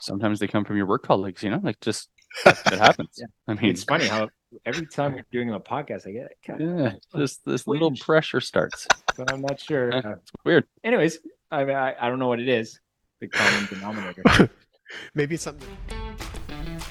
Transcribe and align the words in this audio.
sometimes 0.00 0.38
they 0.40 0.46
come 0.48 0.64
from 0.64 0.76
your 0.76 0.86
work 0.86 1.02
colleagues, 1.04 1.42
you 1.42 1.50
know, 1.50 1.60
like 1.62 1.80
just 1.80 2.08
it 2.46 2.56
happens. 2.78 3.10
Yeah. 3.18 3.26
I 3.48 3.54
mean, 3.54 3.70
It's 3.70 3.84
funny 3.84 4.06
how 4.06 4.28
every 4.64 4.86
time 4.86 5.14
we're 5.14 5.24
doing 5.32 5.50
a 5.52 5.60
podcast, 5.60 6.06
I 6.06 6.12
get 6.12 6.26
it. 6.26 6.38
kind 6.46 6.60
of- 6.62 6.78
yeah, 6.78 6.92
this 7.18 7.38
this 7.38 7.66
little 7.66 7.92
pressure 7.96 8.40
starts. 8.40 8.86
but 9.16 9.32
I'm 9.32 9.40
not 9.42 9.60
sure. 9.60 9.90
Yeah. 9.92 9.98
Uh, 9.98 10.14
Weird. 10.44 10.64
anyways, 10.84 11.18
I, 11.50 11.64
mean, 11.64 11.76
I 11.76 11.94
I 12.00 12.08
don't 12.08 12.18
know 12.18 12.28
what 12.28 12.40
it 12.40 12.48
is. 12.48 12.78
The 13.20 13.28
common 13.28 13.66
denominator. 13.68 14.50
Maybe 15.14 15.34
it's 15.34 15.44
something. 15.44 15.68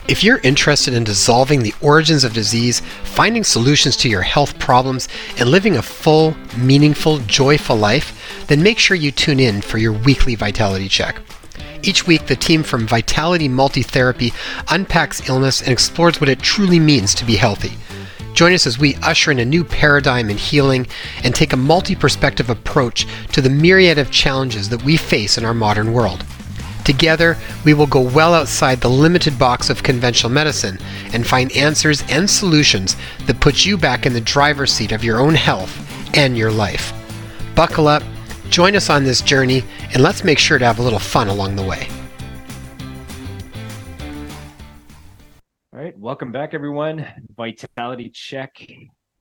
If 0.07 0.23
you're 0.23 0.39
interested 0.39 0.93
in 0.95 1.03
dissolving 1.03 1.61
the 1.61 1.73
origins 1.81 2.23
of 2.23 2.33
disease, 2.33 2.79
finding 3.03 3.43
solutions 3.43 3.95
to 3.97 4.09
your 4.09 4.23
health 4.23 4.57
problems, 4.57 5.07
and 5.37 5.49
living 5.49 5.77
a 5.77 5.81
full, 5.83 6.35
meaningful, 6.57 7.19
joyful 7.19 7.75
life, 7.75 8.45
then 8.47 8.63
make 8.63 8.79
sure 8.79 8.97
you 8.97 9.11
tune 9.11 9.39
in 9.39 9.61
for 9.61 9.77
your 9.77 9.93
weekly 9.93 10.33
vitality 10.35 10.87
check. 10.87 11.21
Each 11.81 12.05
week, 12.05 12.27
the 12.27 12.35
team 12.35 12.63
from 12.63 12.87
Vitality 12.87 13.47
Multitherapy 13.47 14.33
unpacks 14.69 15.27
illness 15.29 15.61
and 15.61 15.71
explores 15.71 16.19
what 16.19 16.29
it 16.29 16.39
truly 16.39 16.79
means 16.79 17.15
to 17.15 17.25
be 17.25 17.35
healthy. 17.35 17.71
Join 18.33 18.53
us 18.53 18.67
as 18.67 18.77
we 18.77 18.95
usher 18.95 19.31
in 19.31 19.39
a 19.39 19.45
new 19.45 19.63
paradigm 19.63 20.29
in 20.29 20.37
healing 20.37 20.87
and 21.23 21.33
take 21.33 21.53
a 21.53 21.57
multi 21.57 21.95
perspective 21.95 22.49
approach 22.49 23.07
to 23.31 23.41
the 23.41 23.49
myriad 23.49 23.97
of 23.97 24.11
challenges 24.11 24.69
that 24.69 24.83
we 24.83 24.97
face 24.97 25.37
in 25.37 25.45
our 25.45 25.53
modern 25.53 25.93
world. 25.93 26.25
Together, 26.83 27.37
we 27.65 27.73
will 27.73 27.85
go 27.85 28.01
well 28.01 28.33
outside 28.33 28.81
the 28.81 28.89
limited 28.89 29.37
box 29.37 29.69
of 29.69 29.83
conventional 29.83 30.31
medicine 30.31 30.79
and 31.13 31.25
find 31.25 31.51
answers 31.53 32.03
and 32.09 32.29
solutions 32.29 32.95
that 33.25 33.39
put 33.39 33.65
you 33.65 33.77
back 33.77 34.05
in 34.05 34.13
the 34.13 34.21
driver's 34.21 34.73
seat 34.73 34.91
of 34.91 35.03
your 35.03 35.19
own 35.19 35.35
health 35.35 35.85
and 36.15 36.37
your 36.37 36.51
life. 36.51 36.93
Buckle 37.55 37.87
up, 37.87 38.03
join 38.49 38.75
us 38.75 38.89
on 38.89 39.03
this 39.03 39.21
journey, 39.21 39.63
and 39.93 40.01
let's 40.01 40.23
make 40.23 40.39
sure 40.39 40.57
to 40.57 40.65
have 40.65 40.79
a 40.79 40.81
little 40.81 40.99
fun 40.99 41.27
along 41.27 41.55
the 41.55 41.63
way. 41.63 41.87
All 45.71 45.79
right, 45.79 45.97
welcome 45.97 46.31
back, 46.31 46.53
everyone. 46.53 47.05
Vitality 47.37 48.09
check. 48.09 48.65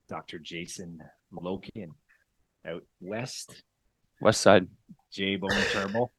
Dr. 0.09 0.39
Jason 0.39 0.99
Lokian 1.33 1.91
out 2.67 2.83
west. 3.01 3.63
West 4.21 4.41
side. 4.41 4.67
Jay 5.13 5.37
Bone 5.37 5.51
Turbo, 5.73 6.11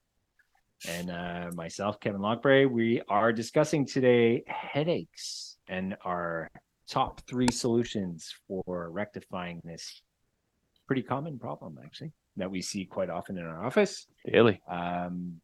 and 0.88 1.12
uh, 1.12 1.50
myself, 1.54 2.00
Kevin 2.00 2.22
Lockbray. 2.22 2.70
We 2.70 3.02
are 3.10 3.34
discussing 3.34 3.86
today 3.86 4.44
headaches 4.48 5.58
and 5.68 5.96
our 6.06 6.50
top 6.88 7.22
three 7.28 7.52
solutions 7.52 8.34
for 8.48 8.90
rectifying 8.90 9.62
this 9.64 10.02
pretty 10.88 11.04
common 11.04 11.38
problem, 11.38 11.78
actually, 11.84 12.12
that 12.40 12.50
we 12.52 12.62
see 12.62 12.86
quite 12.86 13.10
often 13.10 13.38
in 13.38 13.46
our 13.46 13.64
office. 13.66 14.08
Daily. 14.26 14.62
Um, 14.70 15.40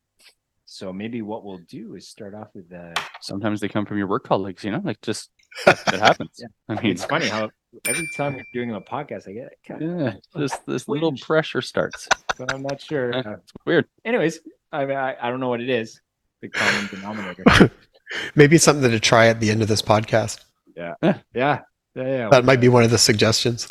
so 0.66 0.92
maybe 0.92 1.22
what 1.22 1.46
we'll 1.46 1.62
do 1.70 1.96
is 1.96 2.08
start 2.08 2.34
off 2.34 2.50
with 2.56 2.70
the. 2.70 2.94
Sometimes 3.22 3.62
they 3.62 3.68
come 3.68 3.86
from 3.86 3.98
your 3.98 4.08
work 4.08 4.24
colleagues, 4.24 4.64
you 4.64 4.72
know, 4.72 4.82
like 4.84 5.00
just 5.02 5.30
it 5.68 6.00
happens. 6.00 6.32
Yeah. 6.38 6.48
I 6.68 6.82
mean, 6.82 6.92
it's 6.92 7.06
funny 7.06 7.28
how 7.28 7.50
every 7.88 8.08
time 8.16 8.34
we're 8.34 8.44
doing 8.54 8.72
a 8.72 8.82
podcast, 8.82 9.28
I 9.30 9.34
get 9.34 9.46
it, 9.48 9.60
kind 9.68 9.82
of- 9.84 10.00
yeah, 10.00 10.14
this 10.34 10.58
this 10.68 10.88
little 10.88 11.14
pressure 11.18 11.62
starts. 11.62 12.08
but 12.38 12.54
I'm 12.54 12.64
not 12.64 12.82
sure. 12.82 13.14
Yeah. 13.14 13.20
Uh, 13.20 13.36
Weird. 13.66 13.86
anyways, 14.04 14.40
I, 14.72 14.86
mean, 14.86 14.98
I 14.98 15.16
I 15.22 15.30
don't 15.30 15.40
know 15.40 15.50
what 15.50 15.62
it 15.62 15.70
is. 15.70 16.02
The 16.42 16.50
common 16.50 16.88
denominator. 16.88 17.72
Maybe 18.36 18.56
it's 18.58 18.66
something 18.66 18.92
to 18.92 19.00
try 19.00 19.28
at 19.28 19.40
the 19.40 19.50
end 19.50 19.62
of 19.62 19.68
this 19.68 19.82
podcast. 19.82 20.44
Yeah, 20.76 20.96
yeah, 21.02 21.20
yeah. 21.34 21.59
yeah. 21.96 22.30
That 22.30 22.44
might 22.44 22.59
be 22.59 22.68
one 22.70 22.84
of 22.84 22.92
the 22.92 22.98
suggestions. 22.98 23.68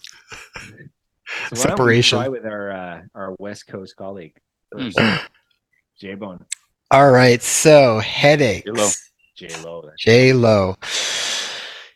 So 1.35 1.57
why 1.61 1.77
don't 1.77 1.87
we 1.87 2.03
separation. 2.03 2.19
try 2.19 2.29
with 2.29 2.47
our 2.47 2.71
uh, 2.73 3.03
our 3.15 3.35
West 3.39 3.67
Coast 3.67 3.97
colleague, 3.97 4.35
Hmm. 4.77 4.89
J 6.01 6.15
Bone, 6.15 6.45
All 6.91 7.11
right, 7.11 7.41
so 7.43 8.01
headaches. 8.01 8.65
J-Lo. 8.65 8.89
J 9.37 9.63
Lo. 9.63 9.91
J 9.99 10.33
Lo. 10.33 10.77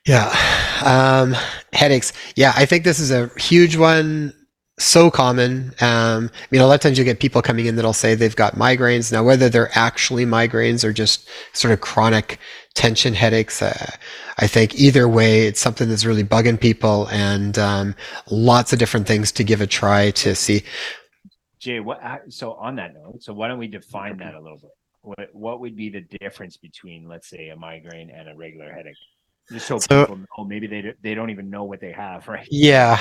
Yeah. 0.06 0.34
Um, 0.84 1.36
headaches. 1.72 2.12
Yeah, 2.36 2.53
I 2.56 2.64
think 2.64 2.84
this 2.84 2.98
is 3.00 3.11
a 3.11 3.30
huge 3.36 3.77
one. 3.77 4.33
So 4.78 5.11
common. 5.11 5.74
Um, 5.80 6.30
I 6.33 6.46
mean, 6.52 6.61
a 6.61 6.66
lot 6.66 6.74
of 6.74 6.80
times 6.80 6.98
you 6.98 7.05
get 7.05 7.18
people 7.18 7.42
coming 7.42 7.66
in 7.66 7.74
that'll 7.77 7.92
say 7.92 8.14
they've 8.14 8.34
got 8.34 8.55
migraines. 8.55 9.11
Now, 9.12 9.24
whether 9.24 9.48
they're 9.48 9.77
actually 9.77 10.24
migraines 10.24 10.84
or 10.84 10.92
just 10.92 11.28
sort 11.52 11.72
of 11.72 11.80
chronic 11.80 12.39
tension 12.74 13.12
headaches, 13.12 13.61
uh, 13.61 13.90
I 14.39 14.46
think 14.46 14.77
either 14.77 15.08
way, 15.08 15.48
it's 15.48 15.61
something 15.61 15.89
that's 15.89 16.05
really 16.05 16.22
bugging 16.22 16.61
people 16.61 17.08
and 17.08 17.58
um, 17.58 17.96
lots 18.30 18.72
of 18.72 18.78
different 18.78 19.08
things 19.08 19.33
to 19.33 19.42
give 19.44 19.61
a 19.61 19.66
try 19.66 20.12
to 20.12 20.34
see. 20.36 20.62
Jay, 21.58 21.80
what? 21.80 22.00
So 22.28 22.52
on 22.55 22.77
that 22.77 22.95
note, 22.95 23.20
so 23.22 23.33
why 23.33 23.48
don't 23.48 23.58
we 23.58 23.66
define 23.66 24.18
that 24.18 24.34
a 24.34 24.40
little 24.40 24.58
bit? 24.58 24.70
What 25.02 25.28
what 25.33 25.60
would 25.60 25.74
be 25.77 25.90
the 25.90 26.02
difference 26.20 26.56
between, 26.56 27.08
let's 27.08 27.28
say, 27.28 27.48
a 27.48 27.56
migraine 27.56 28.10
and 28.10 28.28
a 28.28 28.36
regular 28.36 28.72
headache? 28.72 28.95
Just 29.50 29.66
so, 29.66 29.78
So- 29.78 30.05
people 30.05 30.16
know, 30.18 30.45
maybe 30.45 30.68
they 30.68 30.95
they 31.02 31.14
don't 31.14 31.30
even 31.30 31.50
know 31.50 31.64
what 31.64 31.80
they 31.80 31.90
have, 31.92 32.28
right? 32.34 32.46
Yeah. 32.48 33.00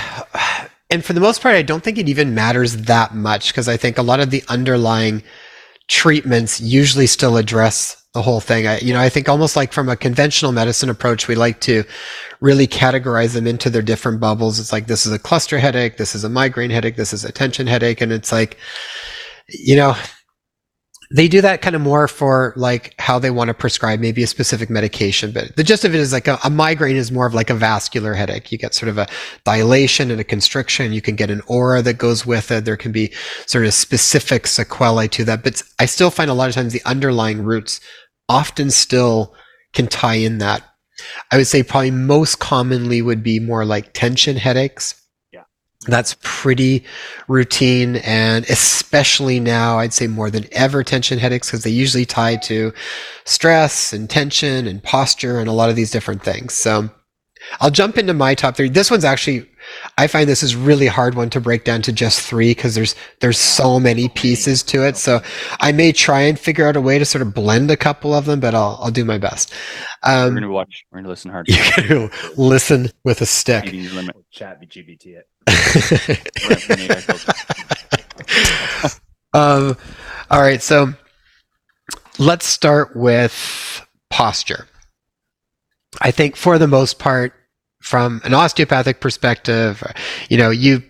And 0.89 1.03
for 1.03 1.13
the 1.13 1.19
most 1.19 1.41
part, 1.41 1.55
I 1.55 1.63
don't 1.63 1.83
think 1.83 1.97
it 1.97 2.09
even 2.09 2.33
matters 2.33 2.77
that 2.77 3.13
much 3.13 3.49
because 3.49 3.67
I 3.67 3.77
think 3.77 3.97
a 3.97 4.03
lot 4.03 4.19
of 4.19 4.29
the 4.29 4.43
underlying 4.47 5.23
treatments 5.87 6.61
usually 6.61 7.07
still 7.07 7.37
address 7.37 8.01
the 8.13 8.21
whole 8.21 8.39
thing. 8.39 8.67
I, 8.67 8.79
you 8.79 8.93
know, 8.93 8.99
I 8.99 9.09
think 9.09 9.29
almost 9.29 9.55
like 9.55 9.73
from 9.73 9.89
a 9.89 9.95
conventional 9.95 10.51
medicine 10.51 10.89
approach, 10.89 11.27
we 11.27 11.35
like 11.35 11.61
to 11.61 11.83
really 12.39 12.67
categorize 12.67 13.33
them 13.33 13.47
into 13.47 13.69
their 13.69 13.81
different 13.81 14.19
bubbles. 14.19 14.59
It's 14.59 14.71
like, 14.71 14.87
this 14.87 15.05
is 15.05 15.11
a 15.11 15.19
cluster 15.19 15.59
headache. 15.59 15.97
This 15.97 16.15
is 16.15 16.23
a 16.23 16.29
migraine 16.29 16.69
headache. 16.69 16.95
This 16.95 17.13
is 17.13 17.25
a 17.25 17.31
tension 17.31 17.67
headache. 17.67 18.01
And 18.01 18.11
it's 18.11 18.31
like, 18.31 18.57
you 19.49 19.75
know, 19.75 19.95
they 21.09 21.27
do 21.27 21.41
that 21.41 21.61
kind 21.61 21.75
of 21.75 21.81
more 21.81 22.07
for 22.07 22.53
like 22.55 22.93
how 22.99 23.17
they 23.17 23.31
want 23.31 23.47
to 23.47 23.53
prescribe 23.53 23.99
maybe 23.99 24.23
a 24.23 24.27
specific 24.27 24.69
medication. 24.69 25.31
But 25.31 25.55
the 25.55 25.63
gist 25.63 25.85
of 25.85 25.95
it 25.95 25.99
is 25.99 26.11
like 26.11 26.27
a, 26.27 26.37
a 26.43 26.49
migraine 26.49 26.97
is 26.97 27.11
more 27.11 27.25
of 27.25 27.33
like 27.33 27.49
a 27.49 27.55
vascular 27.55 28.13
headache. 28.13 28.51
You 28.51 28.57
get 28.57 28.73
sort 28.73 28.89
of 28.89 28.97
a 28.97 29.07
dilation 29.45 30.11
and 30.11 30.19
a 30.19 30.25
constriction. 30.25 30.91
You 30.91 31.01
can 31.01 31.15
get 31.15 31.29
an 31.29 31.41
aura 31.47 31.81
that 31.81 31.97
goes 31.97 32.25
with 32.25 32.51
it. 32.51 32.65
There 32.65 32.77
can 32.77 32.91
be 32.91 33.13
sort 33.45 33.65
of 33.65 33.73
specific 33.73 34.47
sequelae 34.47 35.07
to 35.09 35.23
that. 35.25 35.43
But 35.43 35.61
I 35.79 35.85
still 35.85 36.11
find 36.11 36.29
a 36.29 36.33
lot 36.33 36.49
of 36.49 36.55
times 36.55 36.73
the 36.73 36.83
underlying 36.85 37.43
roots 37.43 37.79
often 38.27 38.69
still 38.69 39.33
can 39.73 39.87
tie 39.87 40.15
in 40.15 40.39
that. 40.39 40.63
I 41.31 41.37
would 41.37 41.47
say 41.47 41.63
probably 41.63 41.91
most 41.91 42.39
commonly 42.39 43.01
would 43.01 43.23
be 43.23 43.39
more 43.39 43.65
like 43.65 43.93
tension 43.93 44.35
headaches. 44.35 44.95
That's 45.85 46.17
pretty 46.21 46.83
routine 47.27 47.97
and 47.97 48.49
especially 48.49 49.39
now 49.39 49.77
I'd 49.77 49.93
say 49.93 50.07
more 50.07 50.31
than 50.31 50.45
ever 50.51 50.83
tension 50.83 51.19
headaches 51.19 51.49
because 51.49 51.63
they 51.63 51.69
usually 51.69 52.05
tie 52.05 52.35
to 52.37 52.73
stress 53.25 53.93
and 53.93 54.09
tension 54.09 54.67
and 54.67 54.83
posture 54.83 55.39
and 55.39 55.47
a 55.47 55.53
lot 55.53 55.69
of 55.69 55.75
these 55.75 55.91
different 55.91 56.23
things. 56.23 56.53
So 56.53 56.89
I'll 57.59 57.71
jump 57.71 57.97
into 57.97 58.13
my 58.13 58.33
top 58.33 58.55
three. 58.55 58.69
This 58.69 58.91
one's 58.91 59.05
actually, 59.05 59.49
I 59.97 60.07
find 60.07 60.29
this 60.29 60.43
is 60.43 60.55
really 60.55 60.87
hard 60.87 61.15
one 61.15 61.29
to 61.31 61.41
break 61.41 61.63
down 61.63 61.81
to 61.83 61.91
just 61.91 62.21
three 62.21 62.51
because 62.51 62.75
there's 62.75 62.95
there's 63.19 63.37
so 63.37 63.79
many 63.79 64.09
pieces 64.09 64.63
to 64.63 64.83
it. 64.85 64.97
So 64.97 65.21
I 65.59 65.71
may 65.71 65.91
try 65.91 66.21
and 66.21 66.39
figure 66.39 66.67
out 66.67 66.75
a 66.75 66.81
way 66.81 66.99
to 66.99 67.05
sort 67.05 67.21
of 67.21 67.33
blend 67.33 67.71
a 67.71 67.77
couple 67.77 68.13
of 68.13 68.25
them, 68.25 68.39
but 68.39 68.53
I'll 68.55 68.79
I'll 68.81 68.91
do 68.91 69.05
my 69.05 69.17
best. 69.17 69.53
We're 70.05 70.27
Um, 70.27 70.33
gonna 70.35 70.49
watch. 70.49 70.85
We're 70.91 70.99
gonna 70.99 71.09
listen 71.09 71.31
hard. 71.31 71.47
you 71.49 71.55
can 71.57 72.09
listen 72.37 72.89
with 73.03 73.21
a 73.21 73.25
stick. 73.25 73.65
Chat 74.31 74.61
GPT 74.69 75.17
it. 75.17 75.27
We're 76.43 76.53
at 76.53 76.67
the 76.67 76.73
Nate 76.73 76.91
Eccles. 76.91 77.25
um, 79.33 79.77
all 80.29 80.41
right, 80.41 80.61
so 80.61 80.93
let's 82.19 82.45
start 82.45 82.95
with 82.95 83.85
posture. 84.09 84.67
I 86.01 86.11
think 86.11 86.35
for 86.35 86.57
the 86.57 86.67
most 86.67 86.99
part, 86.99 87.33
from 87.81 88.21
an 88.23 88.33
osteopathic 88.33 88.99
perspective, 88.99 89.83
you 90.29 90.37
know, 90.37 90.49
you 90.49 90.83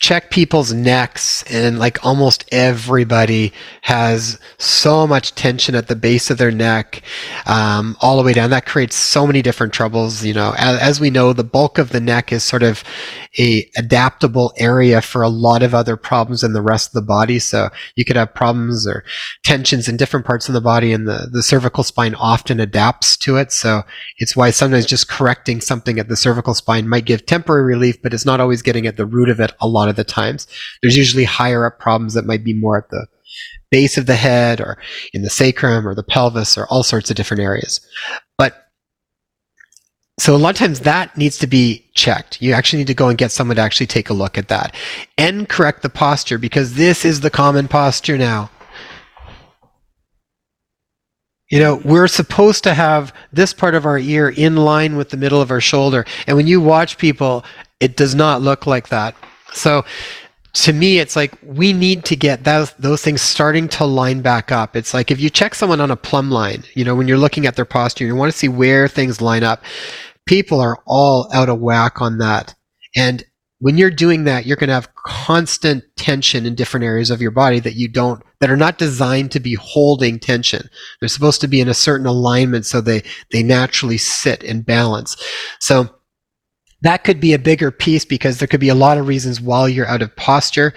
check 0.00 0.30
people's 0.30 0.72
necks 0.72 1.44
and 1.44 1.78
like 1.78 2.04
almost 2.04 2.44
everybody 2.52 3.52
has 3.82 4.38
so 4.58 5.06
much 5.06 5.34
tension 5.34 5.74
at 5.74 5.86
the 5.86 5.96
base 5.96 6.30
of 6.30 6.38
their 6.38 6.50
neck 6.50 7.02
um, 7.46 7.96
all 8.00 8.16
the 8.16 8.22
way 8.22 8.32
down. 8.32 8.50
That 8.50 8.66
creates 8.66 8.96
so 8.96 9.26
many 9.26 9.40
different 9.40 9.72
troubles 9.72 10.24
you 10.24 10.34
know. 10.34 10.54
As, 10.58 10.80
as 10.80 11.00
we 11.00 11.10
know 11.10 11.32
the 11.32 11.44
bulk 11.44 11.78
of 11.78 11.90
the 11.90 12.00
neck 12.00 12.32
is 12.32 12.42
sort 12.42 12.62
of 12.62 12.82
a 13.38 13.68
adaptable 13.76 14.52
area 14.58 15.00
for 15.00 15.22
a 15.22 15.28
lot 15.28 15.62
of 15.62 15.74
other 15.74 15.96
problems 15.96 16.42
in 16.42 16.52
the 16.52 16.62
rest 16.62 16.88
of 16.88 16.92
the 16.92 17.02
body. 17.02 17.38
So 17.38 17.70
you 17.96 18.04
could 18.04 18.16
have 18.16 18.34
problems 18.34 18.86
or 18.86 19.04
tensions 19.44 19.88
in 19.88 19.96
different 19.96 20.26
parts 20.26 20.48
of 20.48 20.54
the 20.54 20.60
body 20.60 20.92
and 20.92 21.06
the, 21.08 21.28
the 21.30 21.42
cervical 21.42 21.84
spine 21.84 22.14
often 22.14 22.60
adapts 22.60 23.16
to 23.18 23.36
it. 23.36 23.52
So 23.52 23.82
it's 24.18 24.36
why 24.36 24.50
sometimes 24.50 24.86
just 24.86 25.08
correcting 25.08 25.60
something 25.60 25.98
at 25.98 26.08
the 26.08 26.16
cervical 26.16 26.54
spine 26.54 26.88
might 26.88 27.04
give 27.04 27.26
temporary 27.26 27.64
relief 27.64 28.00
but 28.02 28.12
it's 28.12 28.26
not 28.26 28.40
always 28.40 28.62
getting 28.62 28.86
at 28.86 28.96
the 28.96 29.06
root 29.06 29.28
of 29.28 29.40
it 29.40 29.52
a 29.60 29.68
lot 29.68 29.83
of 29.88 29.96
the 29.96 30.04
times 30.04 30.46
there's 30.82 30.96
usually 30.96 31.24
higher 31.24 31.66
up 31.66 31.78
problems 31.78 32.14
that 32.14 32.26
might 32.26 32.44
be 32.44 32.54
more 32.54 32.78
at 32.78 32.90
the 32.90 33.06
base 33.70 33.98
of 33.98 34.06
the 34.06 34.16
head 34.16 34.60
or 34.60 34.78
in 35.12 35.22
the 35.22 35.30
sacrum 35.30 35.86
or 35.86 35.94
the 35.94 36.02
pelvis 36.02 36.56
or 36.56 36.66
all 36.66 36.82
sorts 36.82 37.10
of 37.10 37.16
different 37.16 37.42
areas 37.42 37.80
but 38.38 38.64
so 40.18 40.34
a 40.34 40.38
lot 40.38 40.50
of 40.50 40.56
times 40.56 40.80
that 40.80 41.16
needs 41.16 41.38
to 41.38 41.46
be 41.48 41.84
checked. 41.94 42.40
You 42.40 42.52
actually 42.52 42.78
need 42.78 42.86
to 42.86 42.94
go 42.94 43.08
and 43.08 43.18
get 43.18 43.32
someone 43.32 43.56
to 43.56 43.62
actually 43.62 43.88
take 43.88 44.10
a 44.10 44.14
look 44.14 44.38
at 44.38 44.48
that 44.48 44.74
and 45.18 45.48
correct 45.48 45.82
the 45.82 45.90
posture 45.90 46.38
because 46.38 46.74
this 46.74 47.04
is 47.04 47.20
the 47.20 47.30
common 47.30 47.66
posture 47.66 48.16
now. 48.16 48.50
You 51.50 51.58
know, 51.60 51.76
we're 51.84 52.08
supposed 52.08 52.64
to 52.64 52.74
have 52.74 53.12
this 53.32 53.52
part 53.52 53.74
of 53.74 53.86
our 53.86 53.98
ear 53.98 54.28
in 54.28 54.56
line 54.56 54.96
with 54.96 55.10
the 55.10 55.16
middle 55.16 55.42
of 55.42 55.50
our 55.50 55.60
shoulder. 55.60 56.04
And 56.26 56.36
when 56.36 56.46
you 56.46 56.60
watch 56.60 56.96
people, 56.96 57.44
it 57.80 57.96
does 57.96 58.14
not 58.14 58.40
look 58.40 58.66
like 58.66 58.88
that. 58.88 59.14
So 59.54 59.84
to 60.54 60.72
me, 60.72 60.98
it's 60.98 61.16
like 61.16 61.36
we 61.42 61.72
need 61.72 62.04
to 62.06 62.16
get 62.16 62.44
those, 62.44 62.72
those 62.74 63.02
things 63.02 63.20
starting 63.20 63.68
to 63.68 63.84
line 63.84 64.22
back 64.22 64.52
up. 64.52 64.76
It's 64.76 64.94
like 64.94 65.10
if 65.10 65.20
you 65.20 65.28
check 65.28 65.54
someone 65.54 65.80
on 65.80 65.90
a 65.90 65.96
plumb 65.96 66.30
line, 66.30 66.62
you 66.74 66.84
know, 66.84 66.94
when 66.94 67.08
you're 67.08 67.18
looking 67.18 67.46
at 67.46 67.56
their 67.56 67.64
posture, 67.64 68.06
you 68.06 68.14
want 68.14 68.32
to 68.32 68.38
see 68.38 68.48
where 68.48 68.86
things 68.86 69.20
line 69.20 69.42
up. 69.42 69.64
People 70.26 70.60
are 70.60 70.78
all 70.86 71.28
out 71.34 71.48
of 71.48 71.60
whack 71.60 72.00
on 72.00 72.18
that. 72.18 72.54
And 72.94 73.24
when 73.58 73.78
you're 73.78 73.90
doing 73.90 74.24
that, 74.24 74.46
you're 74.46 74.56
going 74.56 74.68
to 74.68 74.74
have 74.74 74.94
constant 74.94 75.82
tension 75.96 76.46
in 76.46 76.54
different 76.54 76.84
areas 76.84 77.10
of 77.10 77.20
your 77.20 77.30
body 77.30 77.58
that 77.60 77.74
you 77.74 77.88
don't, 77.88 78.22
that 78.40 78.50
are 78.50 78.56
not 78.56 78.78
designed 78.78 79.32
to 79.32 79.40
be 79.40 79.54
holding 79.54 80.20
tension. 80.20 80.68
They're 81.00 81.08
supposed 81.08 81.40
to 81.40 81.48
be 81.48 81.60
in 81.60 81.68
a 81.68 81.74
certain 81.74 82.06
alignment 82.06 82.66
so 82.66 82.80
they, 82.80 83.02
they 83.32 83.42
naturally 83.42 83.98
sit 83.98 84.44
and 84.44 84.64
balance. 84.64 85.16
So 85.60 85.88
that 86.84 87.02
could 87.02 87.18
be 87.18 87.32
a 87.32 87.38
bigger 87.38 87.70
piece 87.70 88.04
because 88.04 88.38
there 88.38 88.46
could 88.46 88.60
be 88.60 88.68
a 88.68 88.74
lot 88.74 88.98
of 88.98 89.08
reasons 89.08 89.40
while 89.40 89.68
you're 89.68 89.88
out 89.88 90.02
of 90.02 90.14
posture. 90.16 90.74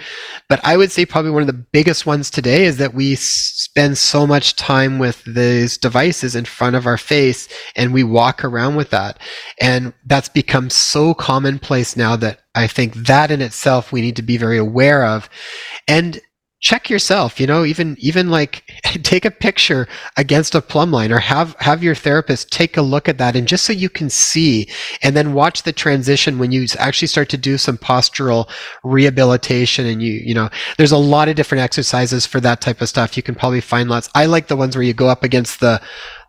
But 0.48 0.58
I 0.64 0.76
would 0.76 0.90
say 0.90 1.04
probably 1.04 1.30
one 1.30 1.42
of 1.42 1.46
the 1.46 1.52
biggest 1.52 2.06
ones 2.06 2.30
today 2.30 2.64
is 2.64 2.78
that 2.78 2.94
we 2.94 3.14
spend 3.14 3.98
so 3.98 4.26
much 4.26 4.56
time 4.56 4.98
with 4.98 5.22
these 5.24 5.76
devices 5.76 6.34
in 6.34 6.46
front 6.46 6.76
of 6.76 6.86
our 6.86 6.96
face 6.96 7.46
and 7.76 7.92
we 7.92 8.04
walk 8.04 8.42
around 8.42 8.76
with 8.76 8.88
that. 8.88 9.18
And 9.60 9.92
that's 10.06 10.30
become 10.30 10.70
so 10.70 11.12
commonplace 11.12 11.94
now 11.94 12.16
that 12.16 12.40
I 12.54 12.68
think 12.68 12.94
that 12.94 13.30
in 13.30 13.42
itself 13.42 13.92
we 13.92 14.00
need 14.00 14.16
to 14.16 14.22
be 14.22 14.38
very 14.38 14.56
aware 14.56 15.04
of. 15.04 15.28
And 15.86 16.20
check 16.60 16.90
yourself 16.90 17.38
you 17.38 17.46
know 17.46 17.64
even 17.64 17.96
even 18.00 18.30
like 18.30 18.64
take 19.02 19.24
a 19.24 19.30
picture 19.30 19.86
against 20.16 20.54
a 20.54 20.60
plumb 20.60 20.90
line 20.90 21.12
or 21.12 21.18
have 21.18 21.54
have 21.60 21.82
your 21.82 21.94
therapist 21.94 22.50
take 22.50 22.76
a 22.76 22.82
look 22.82 23.08
at 23.08 23.18
that 23.18 23.36
and 23.36 23.46
just 23.46 23.64
so 23.64 23.72
you 23.72 23.88
can 23.88 24.10
see 24.10 24.68
and 25.02 25.16
then 25.16 25.34
watch 25.34 25.62
the 25.62 25.72
transition 25.72 26.38
when 26.38 26.50
you 26.50 26.66
actually 26.78 27.06
start 27.08 27.28
to 27.28 27.36
do 27.36 27.56
some 27.56 27.78
postural 27.78 28.48
rehabilitation 28.82 29.86
and 29.86 30.02
you 30.02 30.20
you 30.24 30.34
know 30.34 30.48
there's 30.76 30.92
a 30.92 30.98
lot 30.98 31.28
of 31.28 31.36
different 31.36 31.62
exercises 31.62 32.26
for 32.26 32.40
that 32.40 32.60
type 32.60 32.80
of 32.80 32.88
stuff. 32.88 33.16
You 33.16 33.22
can 33.22 33.34
probably 33.34 33.60
find 33.60 33.88
lots. 33.88 34.08
I 34.14 34.26
like 34.26 34.48
the 34.48 34.56
ones 34.56 34.76
where 34.76 34.82
you 34.82 34.94
go 34.94 35.08
up 35.08 35.24
against 35.24 35.60
the 35.60 35.80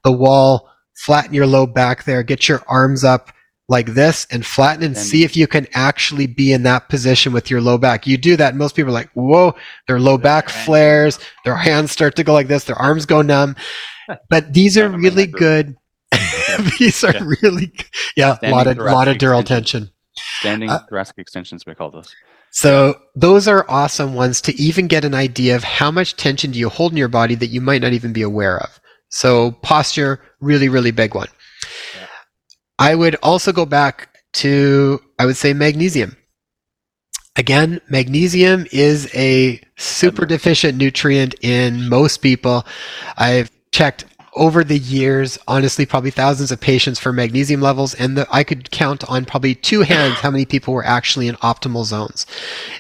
the 0.04 0.12
wall 0.12 0.70
flatten 1.06 1.34
your 1.34 1.48
low 1.48 1.66
back 1.66 2.04
there 2.04 2.24
get 2.24 2.50
your 2.50 2.62
arms 2.68 3.04
up 3.04 3.32
like 3.70 3.94
this 3.94 4.28
and 4.32 4.46
flatten 4.46 4.84
and, 4.84 4.96
And- 4.96 5.06
see 5.06 5.24
if 5.24 5.38
you 5.38 5.48
can 5.48 5.68
actually 5.74 6.28
be 6.28 6.52
in 6.52 6.64
that 6.64 6.90
position 6.90 7.32
with 7.32 7.50
your 7.50 7.62
low 7.62 7.78
back. 7.78 8.06
You 8.08 8.18
do 8.18 8.36
that, 8.36 8.56
most 8.56 8.76
people 8.76 8.90
are 8.90 8.94
like, 8.94 9.12
whoa, 9.14 9.56
their 9.88 10.00
low 10.00 10.18
back 10.18 10.50
flares, 10.50 11.20
their 11.46 11.56
hands 11.56 11.92
start 11.92 12.16
to 12.18 12.24
go 12.24 12.34
like 12.34 12.48
this, 12.48 12.66
their 12.66 12.76
arms 12.76 13.06
go 13.06 13.22
numb. 13.22 13.56
But 14.28 14.54
these 14.54 14.76
are 14.76 14.90
None 14.90 14.96
of 14.96 15.02
my 15.02 15.08
really 15.10 15.28
good. 15.28 15.76
these 16.80 17.04
are 17.04 17.14
Yeah. 17.14 17.30
really, 17.44 17.72
yeah, 18.18 18.38
a 18.42 18.50
lot 18.50 18.66
of, 18.66 18.78
lot 18.80 19.08
of 19.08 19.18
dural 19.18 19.46
tension. 19.46 19.92
Standing 20.40 20.72
Uh, 20.72 20.80
thoracic 20.90 21.20
extensions, 21.20 21.66
we 21.68 21.76
call 21.76 21.92
those. 21.92 22.14
So 22.50 23.00
those 23.16 23.48
are 23.48 23.70
awesome 23.70 24.16
ones 24.16 24.42
to 24.42 24.60
even 24.60 24.88
get 24.88 25.06
an 25.06 25.14
idea 25.14 25.56
of 25.56 25.64
how 25.64 25.92
much 25.92 26.16
tension 26.16 26.50
do 26.50 26.58
you 26.58 26.70
hold 26.70 26.92
in 26.92 26.98
your 26.98 27.08
body 27.08 27.36
that 27.36 27.48
you 27.48 27.62
might 27.62 27.84
not 27.84 27.94
even 27.94 28.12
be 28.12 28.24
aware 28.24 28.58
of. 28.58 28.80
So 29.10 29.52
posture, 29.62 30.20
really, 30.40 30.70
really 30.70 30.90
big 30.92 31.14
one. 31.14 31.28
I 32.80 32.96
would 32.96 33.16
also 33.22 33.52
go 33.52 33.66
back 33.66 34.18
to, 34.34 35.02
I 35.20 35.26
would 35.26 35.38
say 35.38 35.54
magnesium. 35.54 36.16
Again, 37.36 37.82
magnesium 37.90 38.66
is 38.72 39.14
a 39.14 39.62
super 39.78 40.26
deficient 40.26 40.78
nutrient 40.78 41.36
in 41.42 41.88
most 41.88 42.18
people. 42.18 42.66
I've 43.18 43.52
checked 43.72 44.06
over 44.36 44.64
the 44.64 44.78
years, 44.78 45.38
honestly, 45.48 45.86
probably 45.86 46.12
thousands 46.12 46.52
of 46.52 46.62
patients 46.62 47.00
for 47.00 47.12
magnesium 47.12 47.62
levels, 47.62 47.94
and 47.96 48.18
the, 48.18 48.28
I 48.32 48.44
could 48.44 48.72
count 48.72 49.04
on 49.10 49.26
probably 49.26 49.56
two 49.56 49.82
hands 49.82 50.16
how 50.16 50.32
many 50.32 50.46
people 50.46 50.74
were 50.74 50.86
actually 50.86 51.28
in 51.28 51.36
optimal 51.36 51.84
zones. 51.84 52.26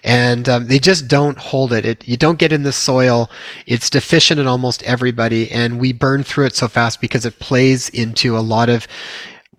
And 0.03 0.47
um, 0.47 0.67
they 0.67 0.79
just 0.79 1.07
don't 1.07 1.37
hold 1.37 1.73
it. 1.73 1.85
it. 1.85 2.07
You 2.07 2.17
don't 2.17 2.39
get 2.39 2.53
in 2.53 2.63
the 2.63 2.71
soil. 2.71 3.29
It's 3.65 3.89
deficient 3.89 4.39
in 4.39 4.47
almost 4.47 4.83
everybody, 4.83 5.51
and 5.51 5.79
we 5.79 5.91
burn 5.91 6.23
through 6.23 6.45
it 6.45 6.55
so 6.55 6.67
fast 6.67 7.01
because 7.01 7.25
it 7.25 7.39
plays 7.39 7.89
into 7.89 8.37
a 8.37 8.39
lot 8.39 8.69
of 8.69 8.87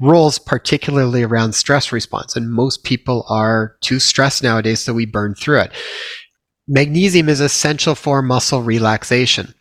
roles, 0.00 0.38
particularly 0.38 1.22
around 1.22 1.54
stress 1.54 1.92
response. 1.92 2.36
And 2.36 2.50
most 2.50 2.84
people 2.84 3.24
are 3.28 3.76
too 3.80 4.00
stressed 4.00 4.42
nowadays, 4.42 4.80
so 4.80 4.92
we 4.92 5.06
burn 5.06 5.34
through 5.34 5.60
it. 5.60 5.72
Magnesium 6.66 7.28
is 7.28 7.40
essential 7.40 7.94
for 7.94 8.22
muscle 8.22 8.62
relaxation. 8.62 9.54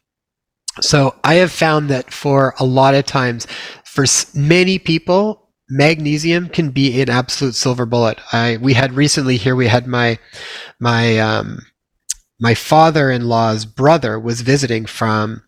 So 0.82 1.16
I 1.24 1.36
have 1.36 1.52
found 1.52 1.90
that 1.90 2.12
for 2.14 2.54
a 2.60 2.66
lot 2.66 2.96
of 2.96 3.06
times, 3.06 3.48
for 3.84 4.06
many 4.34 4.80
people, 4.80 5.50
magnesium 5.70 6.50
can 6.50 6.70
be 6.70 7.02
an 7.02 7.10
absolute 7.10 7.56
silver 7.56 7.86
bullet. 7.86 8.20
I 8.32 8.58
we 8.58 8.74
had 8.74 8.94
recently 8.94 9.38
here 9.38 9.56
we 9.56 9.68
had 9.68 9.88
my 9.88 10.20
my 10.80 11.20
um, 11.20 11.60
my 12.40 12.54
father-in-law's 12.54 13.66
brother 13.66 14.20
was 14.20 14.42
visiting 14.42 14.86
from 14.86 15.44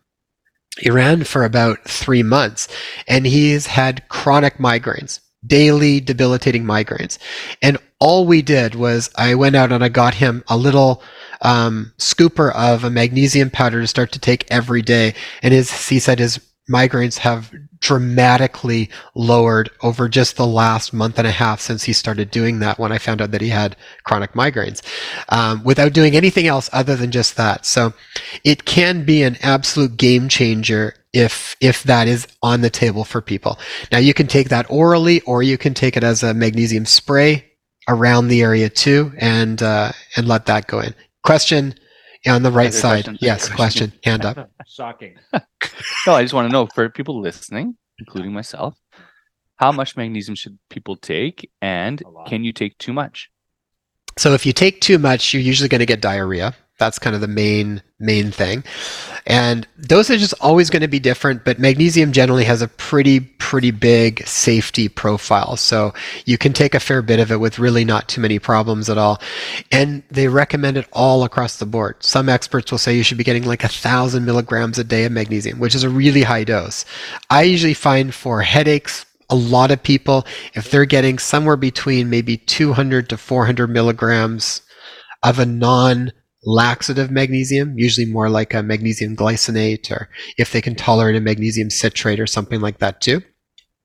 Iran 0.78 1.24
for 1.24 1.44
about 1.44 1.84
three 1.84 2.22
months, 2.22 2.68
and 3.06 3.26
he's 3.26 3.66
had 3.66 4.08
chronic 4.08 4.56
migraines, 4.58 5.20
daily 5.46 6.00
debilitating 6.00 6.64
migraines. 6.64 7.18
And 7.60 7.78
all 7.98 8.26
we 8.26 8.42
did 8.42 8.74
was 8.74 9.10
I 9.16 9.34
went 9.34 9.54
out 9.56 9.70
and 9.70 9.84
I 9.84 9.88
got 9.88 10.14
him 10.14 10.42
a 10.48 10.56
little 10.56 11.02
um, 11.42 11.92
scooper 11.98 12.54
of 12.54 12.84
a 12.84 12.90
magnesium 12.90 13.50
powder 13.50 13.80
to 13.80 13.86
start 13.86 14.12
to 14.12 14.18
take 14.18 14.50
every 14.50 14.82
day. 14.82 15.14
And 15.42 15.52
his, 15.52 15.88
he 15.88 15.98
said 15.98 16.18
his 16.18 16.40
migraines 16.70 17.18
have 17.18 17.52
dramatically 17.82 18.88
lowered 19.14 19.68
over 19.82 20.08
just 20.08 20.36
the 20.36 20.46
last 20.46 20.92
month 20.92 21.18
and 21.18 21.26
a 21.26 21.32
half 21.32 21.60
since 21.60 21.82
he 21.82 21.92
started 21.92 22.30
doing 22.30 22.60
that 22.60 22.78
when 22.78 22.92
I 22.92 22.98
found 22.98 23.20
out 23.20 23.32
that 23.32 23.40
he 23.40 23.48
had 23.48 23.76
chronic 24.04 24.32
migraines 24.32 24.80
um, 25.28 25.62
without 25.64 25.92
doing 25.92 26.16
anything 26.16 26.46
else 26.46 26.70
other 26.72 26.96
than 26.96 27.10
just 27.10 27.36
that. 27.36 27.66
So 27.66 27.92
it 28.44 28.64
can 28.64 29.04
be 29.04 29.22
an 29.22 29.36
absolute 29.42 29.96
game 29.96 30.28
changer 30.28 30.94
if 31.12 31.56
if 31.60 31.82
that 31.82 32.08
is 32.08 32.26
on 32.42 32.62
the 32.62 32.70
table 32.70 33.04
for 33.04 33.20
people. 33.20 33.58
Now 33.90 33.98
you 33.98 34.14
can 34.14 34.28
take 34.28 34.48
that 34.48 34.66
orally 34.70 35.20
or 35.22 35.42
you 35.42 35.58
can 35.58 35.74
take 35.74 35.96
it 35.96 36.04
as 36.04 36.22
a 36.22 36.32
magnesium 36.32 36.86
spray 36.86 37.44
around 37.88 38.28
the 38.28 38.42
area 38.42 38.70
too 38.70 39.12
and 39.18 39.60
uh, 39.62 39.92
and 40.16 40.26
let 40.26 40.46
that 40.46 40.68
go 40.68 40.78
in. 40.78 40.94
Question 41.24 41.74
on 42.26 42.42
the 42.42 42.50
right 42.52 42.68
Other 42.68 42.76
side. 42.76 43.04
question? 43.04 43.18
Yes, 43.20 43.48
Question. 43.48 43.56
question. 43.56 43.92
Hand 44.04 44.24
up. 44.24 44.50
Shocking. 44.66 45.16
No, 46.06 46.14
I 46.14 46.22
just 46.22 46.34
want 46.34 46.48
to 46.48 46.52
know 46.52 46.66
for 46.66 46.88
people 46.88 47.20
listening, 47.20 47.76
including 47.98 48.32
myself, 48.32 48.76
how 49.56 49.70
much 49.70 49.96
magnesium 49.96 50.34
should 50.34 50.58
people 50.68 50.96
take, 50.96 51.48
and 51.60 52.00
A 52.02 52.08
lot. 52.08 52.26
can 52.28 52.42
you 52.42 52.52
take 52.52 52.76
too 52.78 52.92
much? 52.92 53.30
So 54.18 54.34
if 54.34 54.44
you 54.44 54.52
take 54.52 54.80
too 54.80 54.98
much, 54.98 55.32
you're 55.32 55.42
usually 55.42 55.68
going 55.68 55.78
to 55.78 55.86
get 55.86 56.00
diarrhea. 56.00 56.54
That's 56.82 56.98
kind 56.98 57.14
of 57.14 57.20
the 57.20 57.28
main 57.28 57.80
main 58.00 58.32
thing. 58.32 58.64
And 59.24 59.68
dosage 59.82 60.20
is 60.20 60.32
always 60.34 60.68
going 60.68 60.82
to 60.82 60.88
be 60.88 60.98
different, 60.98 61.44
but 61.44 61.60
magnesium 61.60 62.10
generally 62.10 62.42
has 62.42 62.60
a 62.60 62.66
pretty 62.66 63.20
pretty 63.20 63.70
big 63.70 64.26
safety 64.26 64.88
profile. 64.88 65.56
So 65.56 65.94
you 66.24 66.38
can 66.38 66.52
take 66.52 66.74
a 66.74 66.80
fair 66.80 67.00
bit 67.02 67.20
of 67.20 67.30
it 67.30 67.38
with 67.38 67.60
really 67.60 67.84
not 67.84 68.08
too 68.08 68.20
many 68.20 68.40
problems 68.40 68.90
at 68.90 68.98
all. 68.98 69.20
And 69.70 70.02
they 70.10 70.26
recommend 70.26 70.76
it 70.76 70.88
all 70.92 71.22
across 71.22 71.58
the 71.58 71.66
board. 71.66 72.02
Some 72.02 72.28
experts 72.28 72.72
will 72.72 72.78
say 72.78 72.96
you 72.96 73.04
should 73.04 73.16
be 73.18 73.22
getting 73.22 73.44
like 73.44 73.62
a 73.62 73.68
thousand 73.68 74.24
milligrams 74.24 74.80
a 74.80 74.84
day 74.84 75.04
of 75.04 75.12
magnesium, 75.12 75.60
which 75.60 75.76
is 75.76 75.84
a 75.84 75.88
really 75.88 76.22
high 76.22 76.42
dose. 76.42 76.84
I 77.30 77.44
usually 77.44 77.74
find 77.74 78.12
for 78.12 78.42
headaches, 78.42 79.06
a 79.30 79.36
lot 79.36 79.70
of 79.70 79.84
people, 79.84 80.26
if 80.54 80.68
they're 80.68 80.84
getting 80.84 81.20
somewhere 81.20 81.56
between 81.56 82.10
maybe 82.10 82.38
200 82.38 83.08
to 83.10 83.16
400 83.16 83.68
milligrams 83.68 84.62
of 85.22 85.38
a 85.38 85.46
non 85.46 86.12
laxative 86.44 87.10
magnesium, 87.10 87.78
usually 87.78 88.06
more 88.06 88.28
like 88.28 88.54
a 88.54 88.62
magnesium 88.62 89.16
glycinate, 89.16 89.90
or 89.90 90.08
if 90.38 90.52
they 90.52 90.60
can 90.60 90.74
tolerate 90.74 91.16
a 91.16 91.20
magnesium 91.20 91.70
citrate 91.70 92.20
or 92.20 92.26
something 92.26 92.60
like 92.60 92.78
that 92.78 93.00
too, 93.00 93.22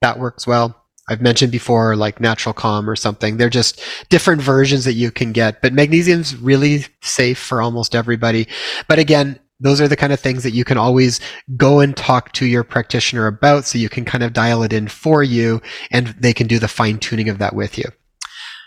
that 0.01 0.19
works 0.19 0.47
well. 0.47 0.83
I've 1.09 1.21
mentioned 1.21 1.53
before, 1.53 1.95
like 1.95 2.19
Natural 2.19 2.53
Calm 2.53 2.89
or 2.89 2.95
something. 2.95 3.37
They're 3.37 3.49
just 3.49 3.81
different 4.09 4.41
versions 4.41 4.83
that 4.83 4.93
you 4.93 5.09
can 5.09 5.31
get, 5.31 5.61
but 5.61 5.71
magnesium's 5.71 6.35
really 6.35 6.85
safe 7.01 7.39
for 7.39 7.61
almost 7.61 7.95
everybody. 7.95 8.47
But 8.89 8.99
again, 8.99 9.39
those 9.59 9.79
are 9.79 9.87
the 9.87 9.95
kind 9.95 10.13
of 10.13 10.19
things 10.19 10.43
that 10.43 10.51
you 10.51 10.63
can 10.63 10.77
always 10.77 11.19
go 11.55 11.79
and 11.79 11.95
talk 11.95 12.33
to 12.33 12.45
your 12.45 12.63
practitioner 12.63 13.25
about 13.25 13.65
so 13.65 13.77
you 13.77 13.89
can 13.89 14.05
kind 14.05 14.23
of 14.23 14.33
dial 14.33 14.63
it 14.63 14.73
in 14.73 14.87
for 14.87 15.23
you 15.23 15.61
and 15.91 16.07
they 16.19 16.33
can 16.33 16.45
do 16.45 16.59
the 16.59 16.67
fine 16.67 16.99
tuning 16.99 17.29
of 17.29 17.39
that 17.39 17.55
with 17.55 17.77
you. 17.77 17.85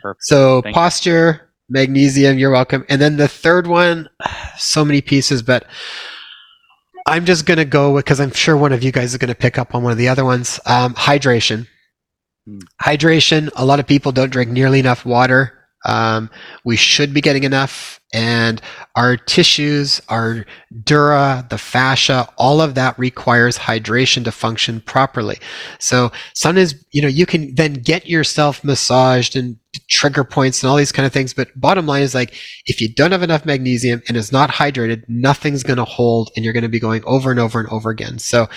Perfect. 0.02 0.22
So 0.24 0.62
Thank 0.62 0.74
posture, 0.74 1.49
magnesium, 1.70 2.38
you're 2.38 2.50
welcome. 2.50 2.84
And 2.88 3.00
then 3.00 3.16
the 3.16 3.28
third 3.28 3.66
one, 3.66 4.08
so 4.58 4.84
many 4.84 5.00
pieces, 5.00 5.42
but 5.42 5.66
I'm 7.06 7.24
just 7.24 7.46
going 7.46 7.58
to 7.58 7.64
go 7.64 7.96
because 7.96 8.20
I'm 8.20 8.32
sure 8.32 8.56
one 8.56 8.72
of 8.72 8.82
you 8.82 8.92
guys 8.92 9.12
is 9.12 9.18
going 9.18 9.28
to 9.28 9.34
pick 9.34 9.58
up 9.58 9.74
on 9.74 9.82
one 9.82 9.92
of 9.92 9.98
the 9.98 10.08
other 10.08 10.24
ones. 10.24 10.60
Um, 10.66 10.94
hydration. 10.94 11.66
Hmm. 12.46 12.60
Hydration, 12.82 13.50
a 13.56 13.64
lot 13.64 13.80
of 13.80 13.86
people 13.86 14.12
don't 14.12 14.30
drink 14.30 14.50
nearly 14.50 14.80
enough 14.80 15.06
water. 15.06 15.59
Um, 15.84 16.30
we 16.64 16.76
should 16.76 17.14
be 17.14 17.20
getting 17.20 17.44
enough, 17.44 18.00
and 18.12 18.60
our 18.96 19.16
tissues, 19.16 20.00
our 20.08 20.44
dura, 20.82 21.46
the 21.48 21.58
fascia, 21.58 22.28
all 22.36 22.60
of 22.60 22.74
that 22.74 22.98
requires 22.98 23.56
hydration 23.56 24.24
to 24.24 24.32
function 24.32 24.80
properly. 24.80 25.38
So 25.78 26.10
sometimes, 26.34 26.74
you 26.90 27.00
know, 27.00 27.08
you 27.08 27.24
can 27.24 27.54
then 27.54 27.74
get 27.74 28.06
yourself 28.06 28.64
massaged 28.64 29.36
and 29.36 29.56
trigger 29.88 30.24
points 30.24 30.62
and 30.62 30.70
all 30.70 30.76
these 30.76 30.92
kind 30.92 31.06
of 31.06 31.12
things. 31.12 31.32
But 31.32 31.48
bottom 31.58 31.86
line 31.86 32.02
is 32.02 32.14
like, 32.14 32.34
if 32.66 32.80
you 32.80 32.92
don't 32.92 33.12
have 33.12 33.22
enough 33.22 33.46
magnesium 33.46 34.02
and 34.08 34.16
it's 34.16 34.32
not 34.32 34.50
hydrated, 34.50 35.04
nothing's 35.08 35.62
going 35.62 35.76
to 35.76 35.84
hold 35.84 36.30
and 36.34 36.44
you're 36.44 36.54
going 36.54 36.62
to 36.64 36.68
be 36.68 36.80
going 36.80 37.04
over 37.04 37.30
and 37.30 37.38
over 37.38 37.60
and 37.60 37.68
over 37.68 37.90
again. 37.90 38.18
So 38.18 38.48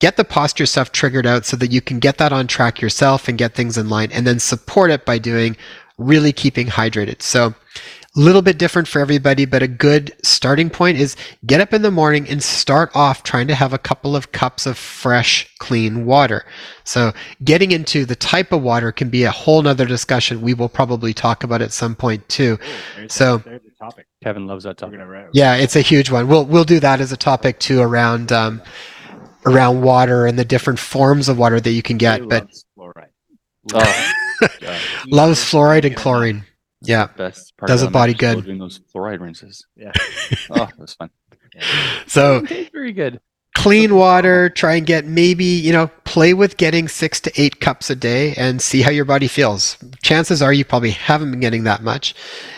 get 0.00 0.16
the 0.16 0.24
posture 0.24 0.66
stuff 0.66 0.92
triggered 0.92 1.26
out 1.26 1.46
so 1.46 1.56
that 1.56 1.70
you 1.70 1.80
can 1.80 2.00
get 2.00 2.18
that 2.18 2.32
on 2.32 2.48
track 2.48 2.80
yourself 2.80 3.28
and 3.28 3.38
get 3.38 3.54
things 3.54 3.78
in 3.78 3.88
line 3.88 4.10
and 4.12 4.26
then 4.26 4.40
support 4.40 4.90
it 4.90 5.06
by 5.06 5.16
doing 5.16 5.56
really 5.98 6.32
keeping 6.32 6.66
hydrated. 6.66 7.22
So 7.22 7.54
a 8.14 8.20
little 8.20 8.42
bit 8.42 8.58
different 8.58 8.86
for 8.88 9.00
everybody, 9.00 9.46
but 9.46 9.62
a 9.62 9.66
good 9.68 10.14
starting 10.22 10.68
point 10.68 10.98
is 10.98 11.16
get 11.46 11.62
up 11.62 11.72
in 11.72 11.80
the 11.80 11.90
morning 11.90 12.28
and 12.28 12.42
start 12.42 12.90
off 12.94 13.22
trying 13.22 13.48
to 13.48 13.54
have 13.54 13.72
a 13.72 13.78
couple 13.78 14.14
of 14.14 14.32
cups 14.32 14.66
of 14.66 14.76
fresh, 14.76 15.48
clean 15.60 16.04
water. 16.04 16.44
So 16.84 17.12
getting 17.42 17.72
into 17.72 18.04
the 18.04 18.16
type 18.16 18.52
of 18.52 18.62
water 18.62 18.92
can 18.92 19.08
be 19.08 19.24
a 19.24 19.30
whole 19.30 19.62
nother 19.62 19.86
discussion. 19.86 20.42
We 20.42 20.52
will 20.52 20.68
probably 20.68 21.14
talk 21.14 21.42
about 21.42 21.62
at 21.62 21.72
some 21.72 21.94
point 21.94 22.28
too. 22.28 22.58
Ooh, 22.62 22.66
there's 22.96 23.14
So- 23.14 23.38
the, 23.38 23.44
there's 23.50 23.62
the 23.62 23.70
topic. 23.84 24.06
Kevin 24.22 24.46
loves 24.46 24.64
that 24.64 24.76
topic. 24.76 25.00
Yeah, 25.32 25.56
it's 25.56 25.74
a 25.74 25.80
huge 25.80 26.10
one. 26.10 26.28
We'll 26.28 26.44
we'll 26.44 26.62
do 26.64 26.78
that 26.80 27.00
as 27.00 27.10
a 27.12 27.16
topic 27.16 27.58
too 27.58 27.80
around 27.80 28.30
um, 28.30 28.62
around 29.46 29.80
water 29.82 30.26
and 30.26 30.38
the 30.38 30.44
different 30.44 30.78
forms 30.78 31.28
of 31.28 31.38
water 31.38 31.58
that 31.60 31.70
you 31.72 31.82
can 31.82 31.96
get. 31.98 32.20
He 32.20 32.26
But 32.26 32.42
loves 32.44 32.64
fluoride. 32.78 33.08
Oh, 33.74 34.12
God, 34.60 34.80
loves 35.06 35.40
fluoride 35.44 35.84
and 35.84 35.96
chlorine. 35.96 36.44
Yeah. 36.82 37.06
best 37.16 37.56
part 37.56 37.68
Does 37.68 37.82
of 37.82 37.88
a 37.88 37.90
body 37.92 38.14
good. 38.14 38.44
Doing 38.44 38.58
those 38.58 38.80
fluoride 38.94 39.20
rinses. 39.20 39.66
Yeah. 39.76 39.92
Oh, 40.50 40.68
that's 40.78 40.94
fun. 40.94 41.10
So 42.06 42.40
very 42.72 42.92
good. 42.92 43.20
clean 43.56 43.94
water 43.94 44.48
try 44.50 44.74
and 44.74 44.86
get 44.86 45.04
maybe 45.04 45.44
you 45.44 45.72
know 45.72 45.88
play 46.04 46.32
with 46.32 46.56
getting 46.56 46.88
six 46.88 47.20
to 47.20 47.30
eight 47.40 47.60
cups 47.60 47.90
a 47.90 47.94
day 47.94 48.34
and 48.36 48.62
see 48.62 48.80
how 48.80 48.90
your 48.90 49.04
body 49.04 49.28
feels 49.28 49.76
chances 50.02 50.40
are 50.40 50.52
you 50.54 50.64
probably 50.64 50.90
haven't 50.90 51.30
been 51.30 51.40
getting 51.40 51.64
that 51.64 51.82
much 51.82 52.14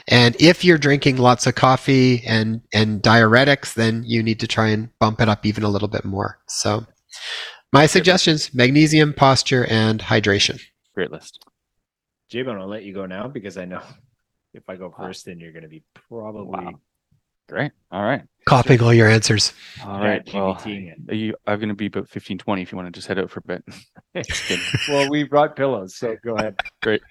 and 0.06 0.36
if 0.40 0.64
you're 0.64 0.78
drinking 0.78 1.16
lots 1.16 1.46
of 1.48 1.56
coffee 1.56 2.22
and 2.26 2.60
and 2.72 3.02
diuretics 3.02 3.74
then 3.74 4.04
you 4.06 4.22
need 4.22 4.38
to 4.38 4.46
try 4.46 4.68
and 4.68 4.88
bump 5.00 5.20
it 5.20 5.28
up 5.28 5.44
even 5.44 5.64
a 5.64 5.68
little 5.68 5.88
bit 5.88 6.04
more 6.04 6.38
so 6.46 6.86
my 7.72 7.86
suggestions 7.86 8.54
magnesium 8.54 9.12
posture 9.12 9.66
and 9.66 10.00
hydration 10.00 10.60
Great 10.94 11.10
list. 11.10 11.44
J 12.34 12.42
Bone, 12.42 12.60
I'll 12.60 12.66
let 12.66 12.82
you 12.82 12.92
go 12.92 13.06
now 13.06 13.28
because 13.28 13.56
I 13.56 13.64
know 13.64 13.80
if 14.54 14.68
I 14.68 14.74
go 14.74 14.88
Wow. 14.88 15.06
first, 15.06 15.24
then 15.24 15.38
you're 15.38 15.52
gonna 15.52 15.68
be 15.68 15.84
probably 16.08 16.64
Wow. 16.64 16.80
Great. 17.48 17.70
All 17.92 18.02
right. 18.02 18.22
copying 18.46 18.82
all 18.82 18.92
your 18.92 19.06
answers 19.08 19.52
All 19.84 20.00
Yeah, 20.00 20.04
right. 20.08 20.34
Well, 20.34 20.54
GBTing 20.56 20.92
it. 20.92 21.12
are 21.12 21.14
you, 21.14 21.36
I'm 21.46 21.58
going 21.60 21.68
to 21.68 21.74
be 21.74 21.86
about 21.86 22.08
15, 22.08 22.38
20 22.38 22.62
if 22.62 22.72
you 22.72 22.76
want 22.76 22.88
to 22.88 22.92
just 22.92 23.06
head 23.06 23.18
out 23.18 23.30
for 23.30 23.40
a 23.40 23.42
bit. 23.46 23.64
Just 24.24 24.48
kidding. 24.48 24.64
well, 24.88 25.08
we 25.10 25.24
brought 25.24 25.54
pillows, 25.54 25.94
so 25.96 26.16
go 26.24 26.36
ahead. 26.38 26.56
Great. 26.82 27.02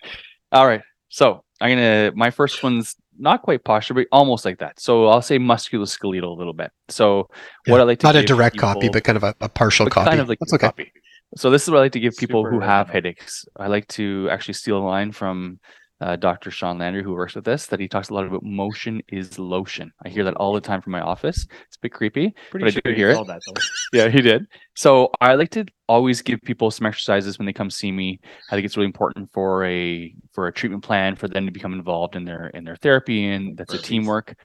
All 0.52 0.66
right. 0.68 0.82
So 1.10 1.44
I'm 1.62 1.70
gonna 1.78 2.12
my 2.16 2.30
first 2.32 2.62
one's 2.64 2.96
not 3.18 3.44
quite 3.44 3.64
posture, 3.64 3.94
but 3.94 4.08
almost 4.12 4.44
like 4.44 4.58
that. 4.60 4.80
So 4.80 5.08
I'll 5.08 5.22
say 5.22 5.38
musculoskeletal 5.40 6.24
a 6.24 6.38
little 6.38 6.54
bit. 6.54 6.72
So 6.90 7.30
what 7.68 7.80
I 7.80 7.84
like 7.84 8.00
to 8.00 8.08
not 8.08 8.16
a 8.16 8.22
give 8.22 8.28
direct 8.30 8.58
copy 8.58 8.80
people- 8.82 8.94
but 8.94 9.04
kind 9.06 9.18
of 9.18 9.24
a, 9.24 9.36
a 9.40 9.48
partial 9.50 9.86
but 9.86 9.94
copy 9.94 10.10
kind 10.10 10.20
of 10.20 10.28
like 10.28 10.40
that's 10.40 10.52
a 10.52 10.56
okay 10.56 10.68
copy. 10.68 10.92
So 11.36 11.50
this 11.50 11.64
is 11.64 11.70
what 11.70 11.78
I 11.78 11.82
like 11.82 11.92
to 11.94 12.00
give 12.00 12.16
people 12.16 12.44
Super 12.44 12.52
who 12.52 12.60
have 12.60 12.90
headaches. 12.90 13.46
I 13.58 13.68
like 13.68 13.88
to 13.90 14.28
actually 14.32 14.54
steal 14.56 14.78
a 14.78 14.86
line 14.86 15.12
from 15.12 15.60
uh, 16.04 16.18
Dr. 16.18 16.52
Sean 16.52 16.78
Landry, 16.78 17.02
who 17.02 17.14
works 17.14 17.34
with 17.34 17.46
this, 17.46 17.68
that 17.68 17.80
he 17.80 17.88
talks 17.88 18.10
a 18.10 18.14
lot 18.14 18.26
about 18.26 18.44
motion 18.44 19.02
is 19.08 19.40
lotion. 19.40 19.92
I 20.06 20.10
hear 20.10 20.26
that 20.26 20.36
all 20.36 20.54
the 20.54 20.60
time 20.60 20.82
from 20.82 20.92
my 20.92 21.00
office. 21.00 21.48
It's 21.68 21.78
a 21.78 21.80
bit 21.82 21.94
creepy. 21.94 22.36
Pretty 22.52 22.66
But 22.66 22.78
I 22.78 22.90
do 22.90 22.96
hear 22.96 23.12
it. 23.12 23.28
that. 23.28 23.42
Yeah, 23.94 24.10
he 24.10 24.22
did. 24.22 24.48
So 24.76 25.12
I 25.22 25.36
like 25.36 25.52
to 25.52 25.66
always 25.88 26.22
give 26.22 26.42
people 26.42 26.72
some 26.72 26.88
exercises 26.88 27.38
when 27.38 27.46
they 27.46 27.54
come 27.54 27.70
see 27.70 27.92
me. 27.92 28.20
I 28.50 28.56
think 28.56 28.66
it's 28.66 28.76
really 28.76 28.88
important 28.88 29.32
for 29.32 29.64
a 29.66 30.14
for 30.34 30.48
a 30.48 30.52
treatment 30.52 30.84
plan 30.84 31.16
for 31.16 31.28
them 31.28 31.46
to 31.46 31.52
become 31.52 31.74
involved 31.74 32.16
in 32.16 32.26
their 32.26 32.48
in 32.48 32.64
their 32.64 32.76
therapy, 32.76 33.30
and 33.30 33.56
that's 33.56 33.74
a 33.74 33.78
teamwork. 33.78 34.36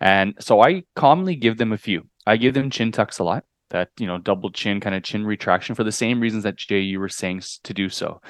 And 0.00 0.34
so 0.40 0.60
I 0.60 0.82
commonly 0.96 1.36
give 1.36 1.56
them 1.56 1.72
a 1.72 1.78
few. 1.78 2.02
I 2.26 2.36
give 2.36 2.52
them 2.52 2.68
chin 2.68 2.92
tucks 2.92 3.20
a 3.20 3.24
lot. 3.24 3.44
That 3.70 3.90
you 3.98 4.06
know, 4.06 4.18
double 4.18 4.50
chin 4.50 4.80
kind 4.80 4.94
of 4.94 5.02
chin 5.02 5.26
retraction 5.26 5.74
for 5.74 5.84
the 5.84 5.92
same 5.92 6.20
reasons 6.20 6.44
that 6.44 6.56
Jay 6.56 6.80
you 6.80 7.00
were 7.00 7.08
saying 7.08 7.42
to 7.64 7.74
do 7.74 7.88
so. 7.88 8.20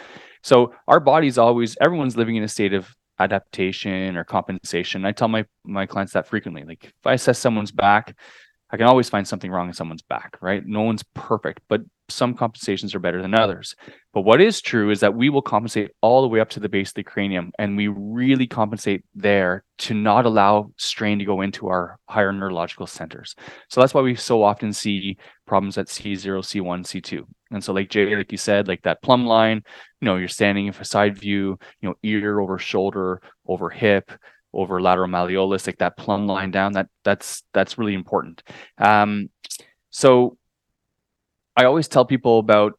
So 0.42 0.72
our 0.88 1.00
body's 1.00 1.38
always 1.38 1.76
everyone's 1.80 2.16
living 2.16 2.36
in 2.36 2.42
a 2.42 2.48
state 2.48 2.72
of 2.72 2.88
adaptation 3.18 4.16
or 4.16 4.24
compensation. 4.24 5.04
I 5.04 5.12
tell 5.12 5.28
my 5.28 5.44
my 5.64 5.86
clients 5.86 6.12
that 6.12 6.26
frequently. 6.26 6.64
Like 6.64 6.84
if 6.84 7.06
I 7.06 7.14
assess 7.14 7.38
someone's 7.38 7.72
back, 7.72 8.16
I 8.70 8.76
can 8.76 8.86
always 8.86 9.08
find 9.08 9.26
something 9.26 9.50
wrong 9.50 9.68
in 9.68 9.74
someone's 9.74 10.02
back, 10.02 10.38
right? 10.40 10.64
No 10.64 10.82
one's 10.82 11.04
perfect, 11.14 11.60
but 11.68 11.82
some 12.08 12.34
compensations 12.34 12.94
are 12.94 13.00
better 13.00 13.20
than 13.20 13.34
others. 13.34 13.74
But 14.12 14.22
what 14.22 14.40
is 14.40 14.60
true 14.60 14.90
is 14.90 15.00
that 15.00 15.14
we 15.14 15.28
will 15.28 15.42
compensate 15.42 15.90
all 16.00 16.22
the 16.22 16.28
way 16.28 16.40
up 16.40 16.48
to 16.50 16.60
the 16.60 16.68
base 16.68 16.90
of 16.90 16.94
the 16.94 17.02
cranium, 17.02 17.52
and 17.58 17.76
we 17.76 17.88
really 17.88 18.46
compensate 18.46 19.04
there 19.14 19.64
to 19.78 19.94
not 19.94 20.26
allow 20.26 20.72
strain 20.76 21.18
to 21.18 21.24
go 21.24 21.40
into 21.40 21.68
our 21.68 21.98
higher 22.08 22.32
neurological 22.32 22.86
centers. 22.86 23.34
So 23.68 23.80
that's 23.80 23.94
why 23.94 24.02
we 24.02 24.14
so 24.14 24.42
often 24.42 24.72
see 24.72 25.18
problems 25.46 25.78
at 25.78 25.88
C0, 25.88 26.22
C1, 26.22 26.84
C2. 26.84 27.24
And 27.50 27.62
so, 27.62 27.72
like 27.72 27.90
Jay, 27.90 28.14
like 28.16 28.32
you 28.32 28.38
said, 28.38 28.68
like 28.68 28.82
that 28.82 29.02
plumb 29.02 29.26
line, 29.26 29.62
you 30.00 30.06
know, 30.06 30.16
you're 30.16 30.28
standing 30.28 30.66
in 30.66 30.74
a 30.78 30.84
side 30.84 31.18
view, 31.18 31.58
you 31.80 31.88
know, 31.88 31.94
ear 32.02 32.40
over 32.40 32.58
shoulder, 32.58 33.20
over 33.46 33.70
hip, 33.70 34.10
over 34.52 34.80
lateral 34.80 35.08
malleolus, 35.08 35.66
like 35.66 35.78
that 35.78 35.96
plumb 35.96 36.26
line 36.26 36.50
down. 36.50 36.72
That 36.72 36.88
that's 37.04 37.42
that's 37.52 37.78
really 37.78 37.94
important. 37.94 38.42
Um, 38.78 39.30
so 39.90 40.36
I 41.56 41.64
always 41.64 41.88
tell 41.88 42.04
people 42.04 42.38
about 42.38 42.78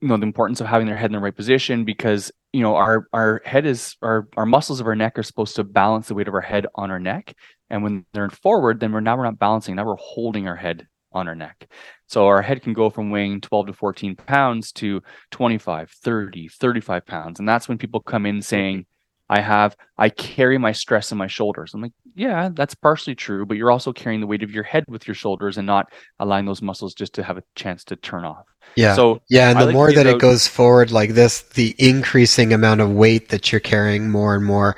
you 0.00 0.08
know 0.08 0.16
the 0.16 0.24
importance 0.24 0.60
of 0.60 0.66
having 0.66 0.86
their 0.86 0.96
head 0.96 1.06
in 1.06 1.12
the 1.12 1.20
right 1.20 1.34
position 1.34 1.84
because 1.84 2.30
you 2.52 2.60
know 2.60 2.76
our 2.76 3.06
our 3.12 3.40
head 3.44 3.64
is 3.64 3.96
our 4.02 4.28
our 4.36 4.46
muscles 4.46 4.80
of 4.80 4.86
our 4.86 4.96
neck 4.96 5.18
are 5.18 5.22
supposed 5.22 5.56
to 5.56 5.64
balance 5.64 6.08
the 6.08 6.14
weight 6.14 6.28
of 6.28 6.34
our 6.34 6.40
head 6.40 6.66
on 6.74 6.90
our 6.90 7.00
neck. 7.00 7.34
And 7.70 7.82
when 7.82 8.04
they're 8.12 8.24
in 8.24 8.30
forward 8.30 8.80
then 8.80 8.92
we're 8.92 9.00
now 9.00 9.16
we're 9.16 9.24
not 9.24 9.38
balancing 9.38 9.76
now 9.76 9.86
we're 9.86 9.96
holding 9.96 10.48
our 10.48 10.56
head 10.56 10.86
on 11.12 11.28
our 11.28 11.34
neck. 11.34 11.68
So 12.08 12.26
our 12.26 12.42
head 12.42 12.62
can 12.62 12.74
go 12.74 12.90
from 12.90 13.10
weighing 13.10 13.40
12 13.40 13.68
to 13.68 13.72
14 13.72 14.16
pounds 14.16 14.72
to 14.72 15.02
25 15.30 15.90
30 15.90 16.48
35 16.48 17.06
pounds. 17.06 17.38
And 17.38 17.48
that's 17.48 17.68
when 17.68 17.78
people 17.78 18.00
come 18.00 18.26
in 18.26 18.42
saying 18.42 18.86
i 19.28 19.40
have 19.40 19.76
i 19.98 20.08
carry 20.08 20.58
my 20.58 20.72
stress 20.72 21.12
in 21.12 21.18
my 21.18 21.26
shoulders 21.26 21.74
i'm 21.74 21.82
like 21.82 21.92
yeah 22.14 22.48
that's 22.54 22.74
partially 22.74 23.14
true 23.14 23.44
but 23.44 23.56
you're 23.56 23.70
also 23.70 23.92
carrying 23.92 24.20
the 24.20 24.26
weight 24.26 24.42
of 24.42 24.50
your 24.50 24.64
head 24.64 24.84
with 24.88 25.06
your 25.06 25.14
shoulders 25.14 25.58
and 25.58 25.66
not 25.66 25.92
allowing 26.20 26.46
those 26.46 26.62
muscles 26.62 26.94
just 26.94 27.12
to 27.12 27.22
have 27.22 27.36
a 27.36 27.42
chance 27.54 27.84
to 27.84 27.96
turn 27.96 28.24
off 28.24 28.46
yeah 28.74 28.94
so 28.94 29.20
Yeah, 29.28 29.50
and 29.50 29.58
I 29.58 29.62
the 29.62 29.66
like 29.66 29.74
more 29.74 29.92
that 29.92 30.06
it 30.06 30.18
goes 30.18 30.46
forward 30.46 30.90
like 30.90 31.10
this, 31.10 31.42
the 31.42 31.74
increasing 31.78 32.52
amount 32.52 32.80
of 32.80 32.90
weight 32.92 33.28
that 33.28 33.52
you're 33.52 33.60
carrying 33.60 34.10
more 34.10 34.34
and 34.34 34.44
more. 34.44 34.76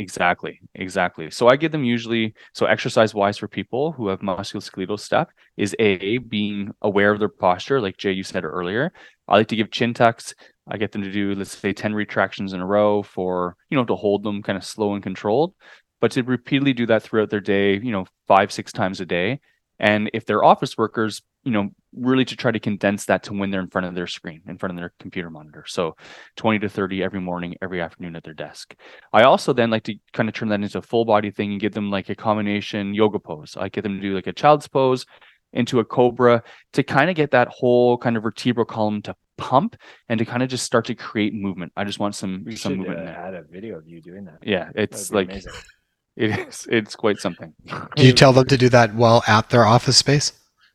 Exactly, 0.00 0.60
exactly. 0.74 1.30
So 1.30 1.48
I 1.48 1.56
give 1.56 1.72
them 1.72 1.84
usually 1.84 2.32
so 2.54 2.64
exercise 2.64 3.14
wise 3.14 3.36
for 3.36 3.48
people 3.48 3.92
who 3.92 4.08
have 4.08 4.20
musculoskeletal 4.20 4.98
stuff 4.98 5.28
is 5.58 5.76
a 5.78 6.16
being 6.18 6.72
aware 6.80 7.10
of 7.12 7.18
their 7.18 7.28
posture, 7.28 7.82
like 7.82 7.98
Jay 7.98 8.12
you 8.12 8.22
said 8.22 8.44
earlier. 8.44 8.92
I 9.28 9.36
like 9.36 9.48
to 9.48 9.56
give 9.56 9.70
chin 9.70 9.92
tucks. 9.92 10.34
I 10.66 10.78
get 10.78 10.92
them 10.92 11.02
to 11.02 11.12
do 11.12 11.34
let's 11.34 11.56
say 11.58 11.74
ten 11.74 11.94
retractions 11.94 12.54
in 12.54 12.60
a 12.60 12.66
row 12.66 13.02
for 13.02 13.56
you 13.68 13.76
know 13.76 13.84
to 13.84 13.94
hold 13.96 14.22
them 14.22 14.42
kind 14.42 14.56
of 14.56 14.64
slow 14.64 14.94
and 14.94 15.02
controlled, 15.02 15.54
but 16.00 16.12
to 16.12 16.22
repeatedly 16.22 16.72
do 16.72 16.86
that 16.86 17.02
throughout 17.02 17.28
their 17.28 17.40
day, 17.40 17.74
you 17.78 17.92
know 17.92 18.06
five 18.26 18.50
six 18.52 18.72
times 18.72 19.00
a 19.02 19.06
day. 19.06 19.40
And 19.80 20.10
if 20.14 20.26
they're 20.26 20.44
office 20.44 20.78
workers, 20.78 21.22
you 21.42 21.50
know 21.50 21.70
really 21.92 22.24
to 22.24 22.36
try 22.36 22.52
to 22.52 22.60
condense 22.60 23.06
that 23.06 23.24
to 23.24 23.32
when 23.32 23.50
they're 23.50 23.60
in 23.60 23.68
front 23.68 23.86
of 23.86 23.94
their 23.94 24.06
screen, 24.06 24.42
in 24.46 24.58
front 24.58 24.70
of 24.72 24.76
their 24.76 24.92
computer 25.00 25.30
monitor. 25.30 25.64
So 25.66 25.96
20 26.36 26.60
to 26.60 26.68
30 26.68 27.02
every 27.02 27.20
morning, 27.20 27.56
every 27.60 27.80
afternoon 27.80 28.14
at 28.14 28.22
their 28.22 28.34
desk. 28.34 28.74
I 29.12 29.22
also 29.22 29.52
then 29.52 29.70
like 29.70 29.82
to 29.84 29.96
kind 30.12 30.28
of 30.28 30.34
turn 30.34 30.48
that 30.50 30.60
into 30.60 30.78
a 30.78 30.82
full 30.82 31.04
body 31.04 31.30
thing 31.30 31.52
and 31.52 31.60
give 31.60 31.72
them 31.72 31.90
like 31.90 32.08
a 32.08 32.14
combination 32.14 32.94
yoga 32.94 33.18
pose. 33.18 33.56
I 33.58 33.68
get 33.68 33.82
them 33.82 33.96
to 33.96 34.00
do 34.00 34.14
like 34.14 34.28
a 34.28 34.32
child's 34.32 34.68
pose 34.68 35.04
into 35.52 35.80
a 35.80 35.84
cobra 35.84 36.42
to 36.74 36.82
kind 36.82 37.10
of 37.10 37.16
get 37.16 37.32
that 37.32 37.48
whole 37.48 37.98
kind 37.98 38.16
of 38.16 38.22
vertebral 38.22 38.64
column 38.64 39.02
to 39.02 39.16
pump 39.36 39.74
and 40.08 40.18
to 40.18 40.24
kind 40.24 40.42
of 40.42 40.48
just 40.48 40.64
start 40.64 40.84
to 40.84 40.94
create 40.94 41.34
movement. 41.34 41.72
I 41.76 41.84
just 41.84 41.98
want 41.98 42.14
some 42.14 42.44
We 42.44 42.54
some 42.54 42.76
movement 42.76 43.00
uh, 43.00 43.10
add 43.10 43.34
a 43.34 43.42
video 43.42 43.78
of 43.78 43.88
you 43.88 44.00
doing 44.00 44.26
that. 44.26 44.38
Yeah, 44.42 44.70
it's 44.74 45.10
like 45.10 45.30
amazing. 45.30 45.52
it 46.20 46.48
is 46.48 46.66
it's 46.70 46.94
quite 46.94 47.18
something. 47.18 47.54
Do 47.96 48.06
you 48.06 48.12
tell 48.12 48.32
them 48.32 48.46
to 48.46 48.56
do 48.56 48.68
that 48.68 48.94
while 48.94 49.22
at 49.26 49.48
their 49.50 49.64
office 49.64 49.96
space? 49.96 50.32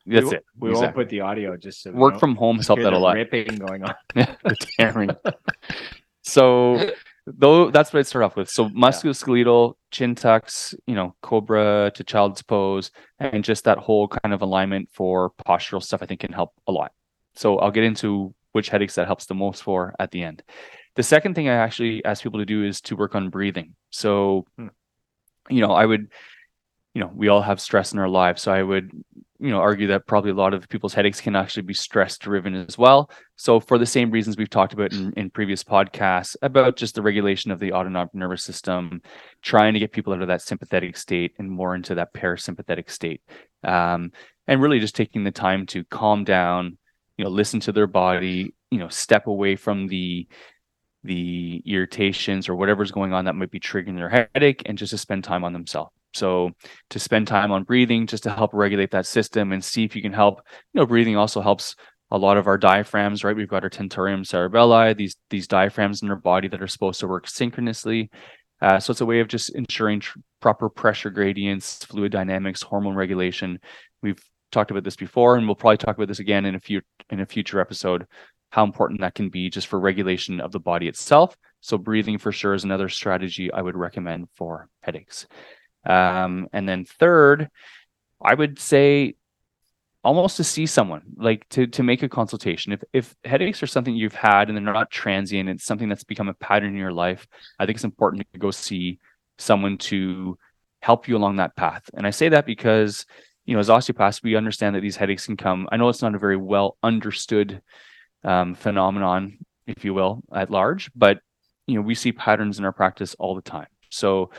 That's 0.07 0.25
we, 0.25 0.35
it. 0.37 0.45
We 0.59 0.71
won't 0.71 0.95
put 0.95 1.09
the 1.09 1.21
audio 1.21 1.55
just 1.57 1.83
so 1.83 1.91
Work 1.91 2.19
from 2.19 2.35
home 2.35 2.57
has 2.57 2.67
helped 2.67 2.81
hear 2.81 2.91
that 2.91 2.97
a 2.97 2.99
lot. 2.99 3.15
Ripping 3.15 3.55
going 3.57 3.83
on. 3.83 3.93
the 4.15 4.67
tearing. 4.77 5.09
so 6.23 6.91
though 7.27 7.71
that's 7.71 7.93
what 7.93 7.99
I 7.99 8.03
start 8.03 8.25
off 8.25 8.35
with. 8.35 8.49
So 8.49 8.69
musculoskeletal, 8.69 9.75
chin 9.91 10.15
tucks, 10.15 10.75
you 10.87 10.95
know, 10.95 11.15
cobra 11.21 11.91
to 11.95 12.03
child's 12.03 12.41
pose, 12.41 12.91
and 13.19 13.43
just 13.43 13.63
that 13.65 13.77
whole 13.77 14.07
kind 14.07 14.33
of 14.33 14.41
alignment 14.41 14.89
for 14.91 15.31
postural 15.47 15.81
stuff 15.81 16.01
I 16.01 16.05
think 16.07 16.21
can 16.21 16.33
help 16.33 16.53
a 16.67 16.71
lot. 16.71 16.91
So 17.35 17.59
I'll 17.59 17.71
get 17.71 17.83
into 17.83 18.33
which 18.53 18.69
headaches 18.69 18.95
that 18.95 19.05
helps 19.05 19.25
the 19.25 19.35
most 19.35 19.63
for 19.63 19.93
at 19.99 20.11
the 20.11 20.23
end. 20.23 20.41
The 20.95 21.03
second 21.03 21.35
thing 21.35 21.49
I 21.49 21.55
actually 21.55 22.03
ask 22.05 22.23
people 22.23 22.39
to 22.39 22.45
do 22.45 22.63
is 22.63 22.79
to 22.81 22.95
work 22.95 23.15
on 23.15 23.29
breathing. 23.29 23.75
So, 23.89 24.45
Hmm. 24.57 24.67
You 25.49 25.61
know, 25.61 25.71
I 25.71 25.85
would, 25.85 26.11
you 26.93 27.01
know, 27.01 27.11
we 27.13 27.27
all 27.27 27.41
have 27.41 27.59
stress 27.59 27.93
in 27.93 27.99
our 27.99 28.09
lives. 28.09 28.41
So 28.41 28.51
I 28.51 28.63
would, 28.63 28.91
you 29.39 29.49
know, 29.49 29.59
argue 29.59 29.87
that 29.87 30.07
probably 30.07 30.31
a 30.31 30.35
lot 30.35 30.53
of 30.53 30.69
people's 30.69 30.93
headaches 30.93 31.19
can 31.19 31.35
actually 31.35 31.63
be 31.63 31.73
stress 31.73 32.17
driven 32.17 32.55
as 32.55 32.77
well. 32.77 33.09
So 33.35 33.59
for 33.59 33.77
the 33.77 33.85
same 33.85 34.11
reasons 34.11 34.37
we've 34.37 34.49
talked 34.49 34.73
about 34.73 34.93
in, 34.93 35.11
in 35.13 35.29
previous 35.29 35.63
podcasts 35.63 36.37
about 36.41 36.77
just 36.77 36.95
the 36.95 37.01
regulation 37.01 37.51
of 37.51 37.59
the 37.59 37.73
autonomic 37.73 38.13
nervous 38.13 38.43
system, 38.43 39.01
trying 39.41 39.73
to 39.73 39.79
get 39.79 39.91
people 39.91 40.13
out 40.13 40.21
of 40.21 40.29
that 40.29 40.41
sympathetic 40.41 40.95
state 40.95 41.33
and 41.37 41.51
more 41.51 41.75
into 41.75 41.95
that 41.95 42.13
parasympathetic 42.13 42.89
state. 42.89 43.21
Um, 43.63 44.11
and 44.47 44.61
really 44.61 44.79
just 44.79 44.95
taking 44.95 45.23
the 45.23 45.31
time 45.31 45.65
to 45.67 45.83
calm 45.83 46.23
down, 46.23 46.77
you 47.17 47.25
know, 47.25 47.31
listen 47.31 47.59
to 47.61 47.71
their 47.71 47.87
body, 47.87 48.53
you 48.71 48.79
know, 48.79 48.89
step 48.89 49.27
away 49.27 49.55
from 49.55 49.87
the 49.87 50.27
the 51.05 51.61
irritations 51.65 52.49
or 52.49 52.55
whatever's 52.55 52.91
going 52.91 53.13
on 53.13 53.25
that 53.25 53.35
might 53.35 53.51
be 53.51 53.59
triggering 53.59 53.95
their 53.95 54.27
headache 54.33 54.63
and 54.65 54.77
just 54.77 54.91
to 54.91 54.97
spend 54.97 55.23
time 55.23 55.43
on 55.43 55.53
themselves. 55.53 55.91
So 56.13 56.51
to 56.91 56.99
spend 56.99 57.27
time 57.27 57.51
on 57.51 57.63
breathing 57.63 58.07
just 58.07 58.23
to 58.23 58.31
help 58.31 58.51
regulate 58.53 58.91
that 58.91 59.05
system 59.05 59.51
and 59.51 59.63
see 59.63 59.83
if 59.83 59.95
you 59.95 60.01
can 60.01 60.13
help, 60.13 60.41
you 60.73 60.79
know, 60.79 60.85
breathing 60.85 61.17
also 61.17 61.41
helps 61.41 61.75
a 62.11 62.17
lot 62.17 62.37
of 62.37 62.47
our 62.47 62.57
diaphragms, 62.57 63.23
right? 63.23 63.35
We've 63.35 63.49
got 63.49 63.63
our 63.63 63.69
tentorium 63.69 64.23
cerebelli, 64.23 64.95
these 64.95 65.15
these 65.29 65.47
diaphragms 65.47 66.01
in 66.01 66.09
our 66.09 66.15
body 66.15 66.47
that 66.47 66.61
are 66.61 66.67
supposed 66.67 66.99
to 67.01 67.07
work 67.07 67.27
synchronously. 67.27 68.09
Uh, 68.61 68.79
so 68.79 68.91
it's 68.91 69.01
a 69.01 69.05
way 69.05 69.19
of 69.19 69.27
just 69.27 69.53
ensuring 69.55 69.99
tr- 69.99 70.19
proper 70.39 70.69
pressure 70.69 71.09
gradients, 71.09 71.83
fluid 71.83 72.11
dynamics, 72.11 72.61
hormone 72.61 72.95
regulation. 72.95 73.59
We've 74.01 74.23
talked 74.51 74.71
about 74.71 74.83
this 74.83 74.95
before, 74.95 75.35
and 75.35 75.45
we'll 75.45 75.55
probably 75.55 75.77
talk 75.77 75.97
about 75.97 76.07
this 76.07 76.19
again 76.19 76.45
in 76.45 76.55
a 76.55 76.59
few 76.59 76.81
in 77.09 77.19
a 77.19 77.25
future 77.25 77.59
episode. 77.59 78.07
How 78.55 78.63
important 78.63 79.01
that 79.01 79.15
can 79.15 79.27
be 79.27 79.49
just 79.49 79.67
for 79.67 79.77
regulation 79.77 80.39
of 80.39 80.53
the 80.53 80.61
body 80.61 80.87
itself. 80.87 81.35
So 81.59 81.77
breathing 81.77 82.17
for 82.17 82.31
sure 82.31 82.53
is 82.53 82.63
another 82.63 82.87
strategy 82.87 83.51
I 83.51 83.61
would 83.61 83.75
recommend 83.75 84.29
for 84.37 84.69
headaches. 84.79 85.27
Um, 85.85 86.47
and 86.53 86.67
then 86.67 86.85
third, 86.85 87.49
I 88.23 88.33
would 88.33 88.57
say 88.57 89.15
almost 90.05 90.37
to 90.37 90.43
see 90.45 90.65
someone 90.67 91.01
like 91.17 91.45
to 91.49 91.67
to 91.67 91.83
make 91.83 92.01
a 92.01 92.07
consultation 92.07 92.71
if 92.71 92.81
if 92.93 93.13
headaches 93.25 93.61
are 93.61 93.67
something 93.67 93.93
you've 93.93 94.13
had 94.13 94.47
and 94.47 94.55
they're 94.55 94.73
not 94.73 94.91
transient 94.91 95.49
it's 95.49 95.65
something 95.65 95.89
that's 95.89 96.03
become 96.03 96.29
a 96.29 96.33
pattern 96.35 96.69
in 96.69 96.77
your 96.77 96.93
life 96.93 97.27
i 97.59 97.65
think 97.65 97.75
it's 97.75 97.83
important 97.83 98.25
to 98.31 98.39
go 98.39 98.51
see 98.51 98.99
someone 99.39 99.79
to 99.79 100.37
help 100.79 101.07
you 101.07 101.17
along 101.17 101.37
that 101.37 101.55
path 101.55 101.89
and 101.95 102.05
i 102.05 102.11
say 102.11 102.29
that 102.29 102.45
because 102.45 103.07
you 103.45 103.55
know 103.55 103.59
as 103.59 103.69
osteopaths 103.71 104.21
we 104.21 104.35
understand 104.35 104.75
that 104.75 104.81
these 104.81 104.95
headaches 104.95 105.25
can 105.25 105.35
come 105.35 105.67
i 105.71 105.75
know 105.75 105.89
it's 105.89 106.03
not 106.03 106.13
a 106.13 106.19
very 106.19 106.37
well 106.37 106.77
understood 106.83 107.63
um, 108.25 108.55
phenomenon 108.55 109.37
if 109.67 109.85
you 109.85 109.93
will 109.93 110.21
at 110.33 110.51
large 110.51 110.91
but 110.95 111.19
you 111.67 111.75
know 111.75 111.81
we 111.81 111.95
see 111.95 112.11
patterns 112.11 112.59
in 112.59 112.65
our 112.65 112.73
practice 112.73 113.15
all 113.19 113.35
the 113.35 113.41
time 113.41 113.67
so 113.89 114.29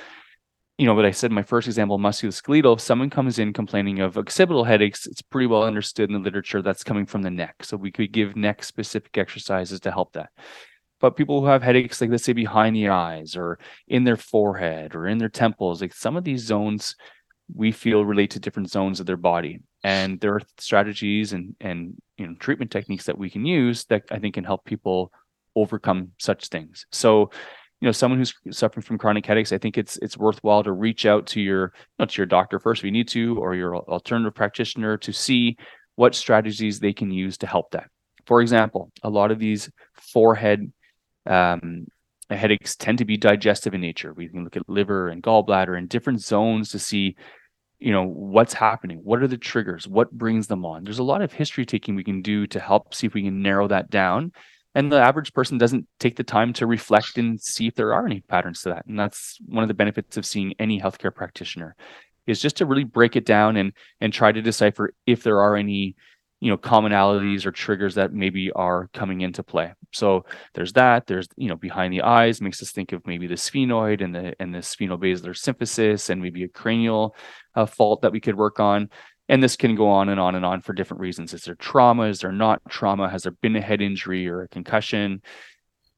you 0.78 0.84
know, 0.84 0.94
what 0.94 1.06
I 1.06 1.10
said 1.10 1.32
my 1.32 1.42
first 1.42 1.68
example, 1.68 1.98
musculoskeletal, 1.98 2.74
if 2.74 2.80
someone 2.80 3.08
comes 3.08 3.38
in 3.38 3.52
complaining 3.52 4.00
of 4.00 4.18
occipital 4.18 4.64
headaches, 4.64 5.06
it's 5.06 5.22
pretty 5.22 5.46
well 5.46 5.62
understood 5.62 6.10
in 6.10 6.14
the 6.14 6.20
literature 6.20 6.60
that's 6.60 6.84
coming 6.84 7.06
from 7.06 7.22
the 7.22 7.30
neck. 7.30 7.64
So 7.64 7.76
we 7.76 7.90
could 7.90 8.12
give 8.12 8.36
neck 8.36 8.62
specific 8.62 9.16
exercises 9.16 9.80
to 9.80 9.90
help 9.90 10.12
that. 10.12 10.30
But 11.00 11.16
people 11.16 11.40
who 11.40 11.46
have 11.46 11.62
headaches, 11.62 12.00
like 12.00 12.10
let's 12.10 12.24
say 12.24 12.34
behind 12.34 12.76
the 12.76 12.88
eyes 12.88 13.36
or 13.36 13.58
in 13.88 14.04
their 14.04 14.16
forehead 14.16 14.94
or 14.94 15.06
in 15.06 15.18
their 15.18 15.30
temples, 15.30 15.80
like 15.80 15.94
some 15.94 16.16
of 16.16 16.24
these 16.24 16.44
zones 16.44 16.94
we 17.54 17.72
feel 17.72 18.04
relate 18.04 18.32
to 18.32 18.40
different 18.40 18.70
zones 18.70 19.00
of 19.00 19.06
their 19.06 19.16
body. 19.16 19.60
And 19.84 20.20
there 20.20 20.34
are 20.34 20.42
strategies 20.58 21.32
and 21.32 21.54
and 21.60 21.94
you 22.16 22.26
know 22.26 22.34
treatment 22.38 22.70
techniques 22.70 23.06
that 23.06 23.18
we 23.18 23.30
can 23.30 23.46
use 23.46 23.84
that 23.84 24.04
I 24.10 24.18
think 24.18 24.34
can 24.34 24.44
help 24.44 24.64
people 24.64 25.12
overcome 25.54 26.12
such 26.18 26.48
things. 26.48 26.86
So 26.92 27.30
you 27.80 27.86
know 27.86 27.92
someone 27.92 28.18
who's 28.18 28.34
suffering 28.50 28.82
from 28.82 28.96
chronic 28.98 29.26
headaches 29.26 29.52
i 29.52 29.58
think 29.58 29.76
it's 29.76 29.98
it's 29.98 30.16
worthwhile 30.16 30.62
to 30.62 30.72
reach 30.72 31.04
out 31.04 31.26
to 31.26 31.40
your 31.40 31.72
not 31.98 32.08
to 32.08 32.18
your 32.18 32.26
doctor 32.26 32.58
first 32.58 32.80
if 32.80 32.84
you 32.84 32.90
need 32.90 33.08
to 33.08 33.36
or 33.38 33.54
your 33.54 33.76
alternative 33.76 34.34
practitioner 34.34 34.96
to 34.96 35.12
see 35.12 35.56
what 35.94 36.14
strategies 36.14 36.80
they 36.80 36.92
can 36.92 37.10
use 37.10 37.36
to 37.36 37.46
help 37.46 37.70
that 37.72 37.90
for 38.24 38.40
example 38.40 38.90
a 39.02 39.10
lot 39.10 39.30
of 39.30 39.38
these 39.38 39.70
forehead 39.92 40.72
um, 41.26 41.86
headaches 42.34 42.74
tend 42.74 42.98
to 42.98 43.04
be 43.04 43.16
digestive 43.16 43.74
in 43.74 43.80
nature. 43.80 44.12
We 44.12 44.28
can 44.28 44.44
look 44.44 44.56
at 44.56 44.68
liver 44.68 45.08
and 45.08 45.22
gallbladder 45.22 45.78
and 45.78 45.88
different 45.88 46.22
zones 46.22 46.70
to 46.70 46.78
see 46.78 47.16
you 47.78 47.92
know 47.92 48.04
what's 48.04 48.54
happening. 48.54 49.00
What 49.04 49.22
are 49.22 49.28
the 49.28 49.36
triggers? 49.36 49.86
What 49.86 50.10
brings 50.10 50.46
them 50.46 50.64
on? 50.64 50.82
There's 50.82 50.98
a 50.98 51.04
lot 51.04 51.22
of 51.22 51.32
history 51.32 51.66
taking 51.66 51.94
we 51.94 52.04
can 52.04 52.22
do 52.22 52.46
to 52.48 52.58
help 52.58 52.94
see 52.94 53.06
if 53.06 53.14
we 53.14 53.22
can 53.22 53.42
narrow 53.42 53.68
that 53.68 53.90
down. 53.90 54.32
And 54.74 54.90
the 54.90 55.00
average 55.00 55.32
person 55.32 55.56
doesn't 55.56 55.86
take 55.98 56.16
the 56.16 56.24
time 56.24 56.52
to 56.54 56.66
reflect 56.66 57.16
and 57.16 57.40
see 57.40 57.66
if 57.66 57.74
there 57.74 57.94
are 57.94 58.04
any 58.04 58.20
patterns 58.20 58.62
to 58.62 58.70
that. 58.70 58.86
And 58.86 58.98
that's 58.98 59.38
one 59.46 59.62
of 59.62 59.68
the 59.68 59.74
benefits 59.74 60.16
of 60.16 60.26
seeing 60.26 60.54
any 60.58 60.80
healthcare 60.80 61.14
practitioner 61.14 61.76
is 62.26 62.40
just 62.40 62.56
to 62.56 62.66
really 62.66 62.84
break 62.84 63.16
it 63.16 63.24
down 63.24 63.56
and 63.56 63.72
and 64.00 64.12
try 64.12 64.32
to 64.32 64.42
decipher 64.42 64.92
if 65.06 65.22
there 65.22 65.40
are 65.40 65.56
any 65.56 65.96
you 66.40 66.50
know 66.50 66.58
commonalities 66.58 67.46
or 67.46 67.52
triggers 67.52 67.94
that 67.94 68.12
maybe 68.12 68.50
are 68.52 68.88
coming 68.92 69.20
into 69.20 69.42
play 69.42 69.72
so 69.96 70.24
there's 70.54 70.72
that 70.74 71.06
there's 71.06 71.28
you 71.36 71.48
know 71.48 71.56
behind 71.56 71.92
the 71.92 72.02
eyes 72.02 72.40
makes 72.40 72.62
us 72.62 72.70
think 72.70 72.92
of 72.92 73.06
maybe 73.06 73.26
the 73.26 73.34
sphenoid 73.34 74.02
and 74.02 74.14
the 74.14 74.34
and 74.40 74.54
the 74.54 74.58
sphenobasilar 74.58 75.34
symphysis 75.34 76.10
and 76.10 76.22
maybe 76.22 76.44
a 76.44 76.48
cranial 76.48 77.16
uh, 77.54 77.66
fault 77.66 78.02
that 78.02 78.12
we 78.12 78.20
could 78.20 78.36
work 78.36 78.60
on. 78.60 78.90
And 79.28 79.42
this 79.42 79.56
can 79.56 79.74
go 79.74 79.88
on 79.88 80.08
and 80.08 80.20
on 80.20 80.36
and 80.36 80.44
on 80.44 80.60
for 80.60 80.72
different 80.72 81.00
reasons. 81.00 81.34
Is 81.34 81.42
there 81.42 81.56
trauma? 81.56 82.04
Is 82.04 82.20
there 82.20 82.30
not 82.30 82.62
trauma? 82.68 83.08
Has 83.08 83.24
there 83.24 83.32
been 83.32 83.56
a 83.56 83.60
head 83.60 83.80
injury 83.80 84.28
or 84.28 84.42
a 84.42 84.48
concussion? 84.48 85.20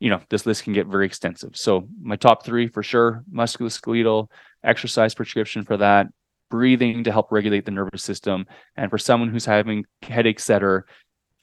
You 0.01 0.11
know 0.11 0.21
this 0.31 0.47
list 0.47 0.65
can 0.65 0.73
get 0.73 0.87
very 0.87 1.05
extensive. 1.05 1.57
So 1.57 1.89
my 2.01 2.17
top 2.17 2.45
three 2.45 2.69
for 2.69 2.83
sure 2.83 3.25
musculoskeletal 3.33 4.31
exercise 4.65 5.15
prescription 5.15 5.65
for 5.65 5.77
that 5.77 6.07
breathing 6.51 7.05
to 7.05 7.13
help 7.13 7.31
regulate 7.31 7.65
the 7.65 7.71
nervous 7.71 8.03
system. 8.03 8.47
And 8.77 8.91
for 8.91 8.99
someone 8.99 9.29
who's 9.29 9.45
having 9.45 9.85
headaches 10.03 10.47
that 10.47 10.63
are 10.63 10.87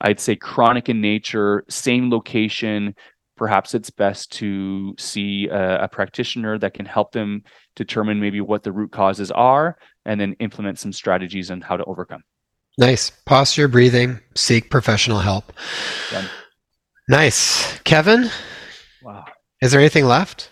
i'd 0.02 0.20
say 0.20 0.36
chronic 0.36 0.90
in 0.90 1.00
nature 1.02 1.64
same 1.70 2.10
location 2.10 2.94
perhaps 3.38 3.74
it's 3.76 3.90
best 3.90 4.32
to 4.32 4.96
see 4.98 5.48
a, 5.50 5.84
a 5.84 5.88
practitioner 5.90 6.58
that 6.58 6.74
can 6.74 6.86
help 6.86 7.12
them 7.12 7.44
determine 7.76 8.20
maybe 8.20 8.40
what 8.40 8.64
the 8.64 8.72
root 8.72 8.92
causes 8.92 9.30
are 9.32 9.78
and 10.06 10.20
then 10.22 10.34
implement 10.40 10.80
some 10.80 10.94
strategies 10.94 11.52
on 11.52 11.60
how 11.60 11.76
to 11.76 11.84
overcome. 11.84 12.24
Nice. 12.78 13.10
Posture, 13.26 13.68
breathing, 13.68 14.20
seek 14.36 14.70
professional 14.70 15.20
help. 15.20 15.52
Done. 16.12 16.26
Nice. 17.10 17.78
Kevin, 17.80 18.30
Wow. 19.04 19.26
is 19.62 19.74
there 19.74 19.82
anything 19.82 20.06
left? 20.06 20.52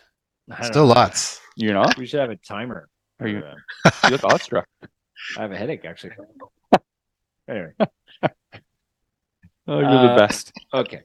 Still 0.64 0.86
know. 0.88 0.94
lots. 0.94 1.40
You 1.56 1.72
know, 1.72 1.86
We 1.98 2.06
should 2.06 2.20
have 2.20 2.32
a 2.32 2.36
timer. 2.36 2.90
Are 3.22 3.28
you- 3.30 3.44
you 4.04 4.10
look 4.10 4.26
awestruck. 4.26 4.68
I 5.38 5.42
have 5.42 5.54
a 5.54 5.58
headache 5.58 5.86
actually. 5.86 6.12
anyway, 7.50 7.72
Oh, 9.68 9.80
you're 9.80 9.88
Uh, 9.90 10.08
the 10.16 10.20
best. 10.20 10.52
okay. 10.74 11.02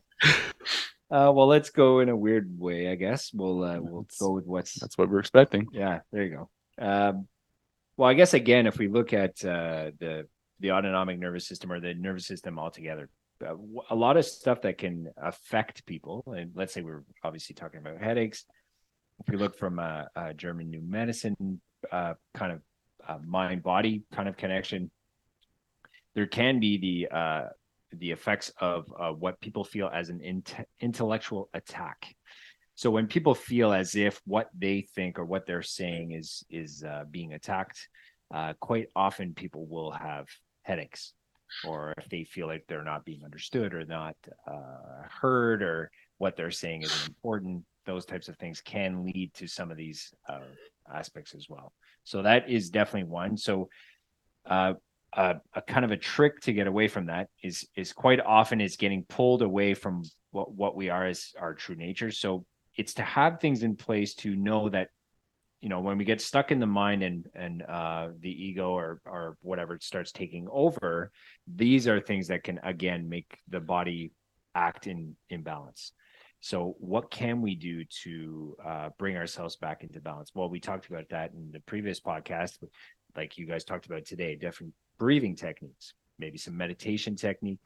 Uh, 1.11 1.33
well, 1.35 1.47
let's 1.47 1.71
go 1.71 2.01
in 2.01 2.09
a 2.09 2.17
weird 2.17 2.59
way, 2.59 2.91
I 2.91 2.95
guess. 2.95 3.33
We'll 3.33 3.65
uh, 3.65 3.81
we'll 3.81 4.03
That's- 4.03 4.19
go 4.19 4.31
with 4.33 4.47
what's 4.47 4.75
That's 4.79 4.99
what 4.99 5.09
we're 5.09 5.21
expecting. 5.21 5.67
yeah. 5.73 6.01
There 6.13 6.23
you 6.25 6.31
go. 6.37 6.51
Um, 6.79 7.29
well, 7.97 8.09
I 8.11 8.15
guess 8.15 8.35
again, 8.35 8.67
if 8.67 8.79
we 8.79 8.89
look 8.89 9.13
at 9.13 9.43
uh, 9.45 9.93
the 9.99 10.29
the 10.61 10.73
autonomic 10.73 11.19
nervous 11.19 11.47
system 11.47 11.71
or 11.73 11.81
the 11.81 11.95
nervous 11.95 12.27
system 12.27 12.59
altogether, 12.59 13.09
uh, 13.43 13.49
w- 13.51 13.81
a 13.91 13.95
lot 13.95 14.17
of 14.17 14.25
stuff 14.25 14.61
that 14.63 14.77
can 14.77 15.09
affect 15.17 15.87
people, 15.87 16.25
and 16.37 16.51
let's 16.55 16.75
say 16.75 16.83
we're 16.83 17.05
obviously 17.25 17.55
talking 17.55 17.79
about 17.81 17.99
headaches. 18.03 18.45
If 19.21 19.29
we 19.31 19.37
look 19.39 19.57
from 19.57 19.79
a, 19.79 20.09
a 20.15 20.35
German 20.35 20.69
New 20.71 20.81
Medicine 20.83 21.61
uh, 21.91 22.15
kind 22.35 22.53
of 22.53 22.61
uh, 23.09 23.19
mind 23.25 23.63
body 23.63 24.03
kind 24.13 24.29
of 24.29 24.37
connection, 24.37 24.91
there 26.15 26.27
can 26.27 26.61
be 26.61 26.77
the 26.79 27.17
uh, 27.17 27.45
the 27.93 28.11
effects 28.11 28.53
of 28.61 28.93
uh, 28.99 29.11
what 29.11 29.41
people 29.41 29.65
feel 29.65 29.91
as 29.93 30.09
an 30.09 30.21
int- 30.21 30.67
intellectual 30.81 31.49
attack. 31.55 32.15
So 32.75 32.91
when 32.91 33.09
people 33.09 33.35
feel 33.35 33.73
as 33.73 33.97
if 33.97 34.21
what 34.25 34.49
they 34.57 34.83
think 34.95 35.19
or 35.19 35.25
what 35.25 35.47
they're 35.47 35.63
saying 35.63 36.13
is 36.13 36.45
is 36.49 36.85
uh, 36.85 37.05
being 37.11 37.33
attacked, 37.33 37.89
uh, 38.33 38.53
quite 38.61 38.87
often 38.95 39.35
people 39.35 39.67
will 39.67 39.91
have 39.91 40.29
headaches, 40.63 41.13
or 41.65 41.93
if 41.99 42.09
they 42.09 42.25
feel 42.25 42.47
like 42.47 42.65
they're 42.69 42.85
not 42.85 43.05
being 43.05 43.25
understood 43.25 43.75
or 43.75 43.85
not 43.85 44.15
uh, 44.47 45.03
heard, 45.21 45.63
or 45.63 45.91
what 46.19 46.37
they're 46.37 46.53
saying 46.53 46.83
isn't 46.83 47.07
important. 47.09 47.65
Those 47.85 48.05
types 48.05 48.29
of 48.29 48.37
things 48.37 48.61
can 48.61 49.05
lead 49.05 49.33
to 49.35 49.49
some 49.49 49.71
of 49.71 49.77
these 49.77 50.13
uh, 50.29 50.41
aspects 50.95 51.35
as 51.35 51.47
well. 51.49 51.73
So 52.05 52.23
that 52.23 52.49
is 52.49 52.71
definitely 52.71 53.11
one. 53.11 53.37
So 53.37 53.71
uh, 54.47 54.75
a, 55.15 55.37
a 55.55 55.63
kind 55.63 55.85
of 55.85 55.91
a 55.91 55.97
trick 55.97 56.41
to 56.41 56.53
get 56.53 56.67
away 56.67 56.89
from 56.89 57.07
that 57.07 57.29
is 57.43 57.67
is 57.77 57.93
quite 57.93 58.21
often 58.21 58.61
is 58.61 58.77
getting 58.77 59.05
pulled 59.05 59.43
away 59.43 59.75
from 59.75 60.03
what 60.31 60.53
what 60.53 60.77
we 60.77 60.91
are 60.91 61.07
as 61.07 61.33
our 61.39 61.55
true 61.55 61.77
nature. 61.77 62.11
So 62.11 62.45
it's 62.77 62.95
to 62.95 63.03
have 63.03 63.41
things 63.41 63.63
in 63.63 63.77
place 63.77 64.15
to 64.17 64.37
know 64.37 64.69
that 64.69 64.89
you 65.61 65.69
know 65.69 65.81
when 65.81 65.99
we 65.99 66.05
get 66.05 66.21
stuck 66.21 66.53
in 66.53 66.61
the 66.61 66.67
mind 66.67 67.03
and 67.03 67.27
and 67.35 67.63
uh 67.63 68.09
the 68.21 68.31
ego 68.31 68.71
or 68.71 69.01
or 69.05 69.37
whatever 69.43 69.79
starts 69.81 70.13
taking 70.13 70.47
over 70.51 71.11
these 71.47 71.89
are 71.89 72.01
things 72.01 72.29
that 72.29 72.45
can 72.45 72.61
again 72.63 73.09
make 73.09 73.39
the 73.49 73.61
body 73.61 74.13
act 74.55 74.87
in 74.87 75.17
imbalance 75.31 75.93
So, 76.41 76.77
what 76.79 77.11
can 77.11 77.43
we 77.43 77.57
do 77.57 77.85
to 78.05 78.57
uh, 78.65 78.89
bring 78.99 79.17
ourselves 79.17 79.57
back 79.57 79.83
into 79.83 80.01
balance? 80.01 80.31
Well, 80.35 80.49
we 80.49 80.61
talked 80.61 80.89
about 80.89 81.09
that 81.11 81.33
in 81.33 81.51
the 81.53 81.61
previous 81.61 82.01
podcast, 82.01 82.63
like 83.17 83.39
you 83.39 83.47
guys 83.47 83.65
talked 83.65 83.87
about 83.87 84.05
today, 84.05 84.37
different 84.37 84.73
breathing 84.99 85.35
techniques, 85.35 85.95
maybe 86.19 86.39
some 86.39 86.57
meditation 86.57 87.17
technique. 87.17 87.61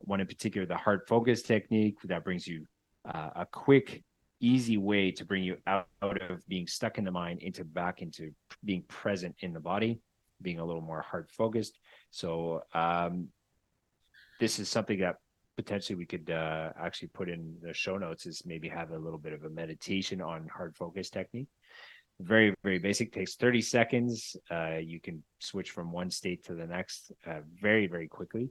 One 0.00 0.20
in 0.20 0.26
particular, 0.26 0.66
the 0.66 0.76
heart 0.76 1.08
focus 1.08 1.42
technique 1.42 1.96
that 2.04 2.24
brings 2.24 2.46
you 2.46 2.66
uh, 3.04 3.30
a 3.36 3.46
quick, 3.46 4.02
easy 4.40 4.76
way 4.76 5.12
to 5.12 5.24
bring 5.24 5.44
you 5.44 5.56
out, 5.66 5.86
out 6.02 6.20
of 6.30 6.46
being 6.48 6.66
stuck 6.66 6.98
in 6.98 7.04
the 7.04 7.10
mind 7.10 7.40
into 7.40 7.64
back 7.64 8.02
into 8.02 8.32
being 8.64 8.82
present 8.88 9.36
in 9.40 9.52
the 9.52 9.60
body, 9.60 10.00
being 10.40 10.58
a 10.58 10.64
little 10.64 10.82
more 10.82 11.02
heart 11.02 11.30
focused. 11.30 11.78
So, 12.10 12.62
um, 12.74 13.28
this 14.40 14.58
is 14.58 14.68
something 14.68 14.98
that 14.98 15.16
potentially 15.56 15.96
we 15.96 16.06
could 16.06 16.30
uh, 16.30 16.70
actually 16.80 17.08
put 17.08 17.28
in 17.28 17.54
the 17.62 17.72
show 17.72 17.96
notes 17.96 18.26
is 18.26 18.42
maybe 18.44 18.68
have 18.68 18.90
a 18.90 18.98
little 18.98 19.18
bit 19.18 19.32
of 19.32 19.44
a 19.44 19.50
meditation 19.50 20.20
on 20.20 20.48
hard 20.48 20.74
focus 20.74 21.10
technique 21.10 21.48
very 22.22 22.54
very 22.62 22.78
basic. 22.78 23.12
Takes 23.12 23.36
30 23.36 23.62
seconds. 23.62 24.36
Uh, 24.50 24.76
you 24.76 25.00
can 25.00 25.22
switch 25.38 25.70
from 25.70 25.92
one 25.92 26.10
state 26.10 26.44
to 26.46 26.54
the 26.54 26.66
next 26.66 27.12
uh, 27.26 27.40
very 27.60 27.86
very 27.86 28.08
quickly. 28.08 28.50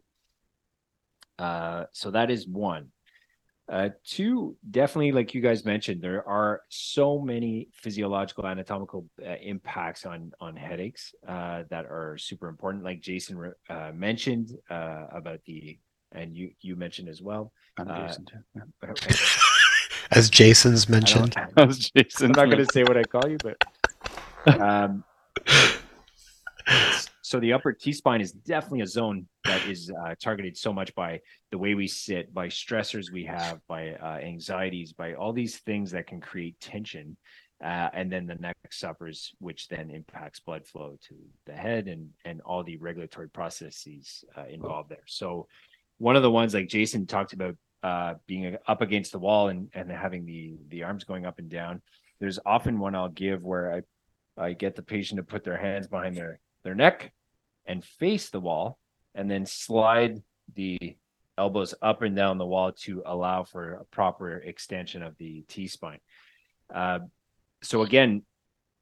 Uh, 1.39 1.86
so 1.91 2.12
that 2.12 2.29
is 2.29 2.47
one. 2.47 2.91
Uh, 3.71 3.89
two 4.05 4.57
definitely 4.69 5.13
like 5.13 5.34
you 5.34 5.39
guys 5.39 5.63
mentioned 5.63 6.01
there 6.01 6.27
are 6.27 6.62
so 6.69 7.19
many 7.19 7.69
physiological 7.71 8.45
anatomical 8.45 9.05
uh, 9.25 9.36
impacts 9.41 10.05
on 10.05 10.31
on 10.41 10.55
headaches 10.55 11.15
uh, 11.27 11.63
that 11.69 11.86
are 11.86 12.17
super 12.17 12.49
important. 12.49 12.84
Like 12.84 12.99
jason 12.99 13.53
mentioned 13.93 14.57
about 14.69 15.39
the 15.45 15.79
and 16.12 16.36
you 16.36 16.51
you 16.60 16.75
mentioned 16.75 17.07
as 17.07 17.21
well. 17.21 17.53
Jason 17.95 18.25
too. 18.25 19.40
As 20.12 20.30
Jason's 20.30 20.89
mentioned. 20.89 21.36
As 21.58 21.89
Jason. 21.91 22.28
I'm 22.28 22.32
not 22.32 22.45
going 22.45 22.65
to 22.65 22.71
say 22.71 22.84
what 22.84 22.97
I 22.97 23.04
call 23.04 23.30
you, 23.30 23.38
but 23.43 23.58
um, 24.62 25.04
so 27.21 27.39
the 27.39 27.54
upper 27.54 27.71
T 27.71 27.93
spine 27.93 28.19
is 28.19 28.34
definitely 28.34 28.82
a 28.82 28.88
zone 28.88 29.28
that 29.45 29.65
is 29.65 29.89
uh, 29.89 30.15
targeted 30.21 30.58
so 30.58 30.74
much 30.74 30.93
by 30.95 31.21
the 31.52 31.58
way 31.58 31.76
we 31.76 31.88
sit, 31.88 32.34
by 32.34 32.47
stressors 32.47 33.12
we 33.12 33.24
have, 33.24 33.62
by 33.67 33.93
uh, 33.93 34.17
anxieties, 34.21 34.91
by 34.91 35.13
all 35.13 35.32
these 35.32 35.60
things 35.60 35.91
that 35.91 36.08
can 36.08 36.19
create 36.19 36.60
tension. 36.60 37.15
Uh, 37.63 37.89
and 37.93 38.12
then 38.12 38.26
the 38.26 38.36
neck 38.36 38.58
suffers, 38.71 39.34
which 39.39 39.67
then 39.67 39.91
impacts 39.91 40.39
blood 40.39 40.65
flow 40.65 40.97
to 41.08 41.15
the 41.45 41.54
head 41.54 41.88
and 41.88 42.10
and 42.26 42.41
all 42.41 42.63
the 42.63 42.76
regulatory 42.78 43.30
processes 43.30 44.26
uh, 44.36 44.45
involved 44.50 44.89
there. 44.89 45.06
So 45.06 45.47
one 46.00 46.15
of 46.15 46.24
the 46.24 46.32
ones 46.32 46.54
like 46.54 46.67
Jason 46.67 47.06
talked 47.06 47.34
about 47.34 47.56
uh, 47.84 48.15
being 48.28 48.58
up 48.67 48.82
against 48.82 49.12
the 49.12 49.20
wall 49.20 49.50
and, 49.50 49.70
and 49.74 49.91
having 49.91 50.26
the 50.26 50.58
the 50.70 50.84
arms 50.84 51.04
going 51.04 51.26
up 51.26 51.39
and 51.39 51.50
down. 51.50 51.82
There's 52.20 52.39
often 52.46 52.80
one 52.80 52.96
I'll 52.96 53.10
give 53.10 53.44
where 53.44 53.74
I 53.74 53.82
I 54.41 54.54
get 54.54 54.76
the 54.76 54.84
patient 54.84 55.17
to 55.17 55.24
put 55.24 55.44
their 55.44 55.58
hands 55.58 55.88
behind 55.88 56.15
their 56.15 56.39
their 56.63 56.76
neck 56.76 57.12
and 57.65 57.84
face 57.84 58.30
the 58.30 58.39
wall, 58.39 58.78
and 59.15 59.30
then 59.30 59.46
slide 59.46 60.22
the 60.56 60.78
elbows 61.38 61.74
up 61.82 62.02
and 62.02 62.15
down 62.15 62.38
the 62.38 62.46
wall 62.46 62.72
to 62.72 63.02
allow 63.06 63.44
for 63.44 63.74
a 63.74 63.86
proper 63.86 64.38
extension 64.38 65.02
of 65.02 65.17
the 65.17 65.44
T 65.48 65.67
spine. 65.67 66.00
Uh, 66.74 67.00
so 67.63 67.82
again, 67.84 68.24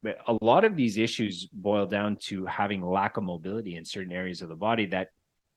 a 0.05 0.37
lot 0.41 0.63
of 0.63 0.75
these 0.75 0.97
issues 0.97 1.47
boil 1.51 1.85
down 1.85 2.17
to 2.17 2.45
having 2.45 2.81
lack 2.81 3.17
of 3.17 3.23
mobility 3.23 3.75
in 3.75 3.85
certain 3.85 4.13
areas 4.13 4.41
of 4.41 4.49
the 4.49 4.55
body 4.55 4.85
that 4.87 5.09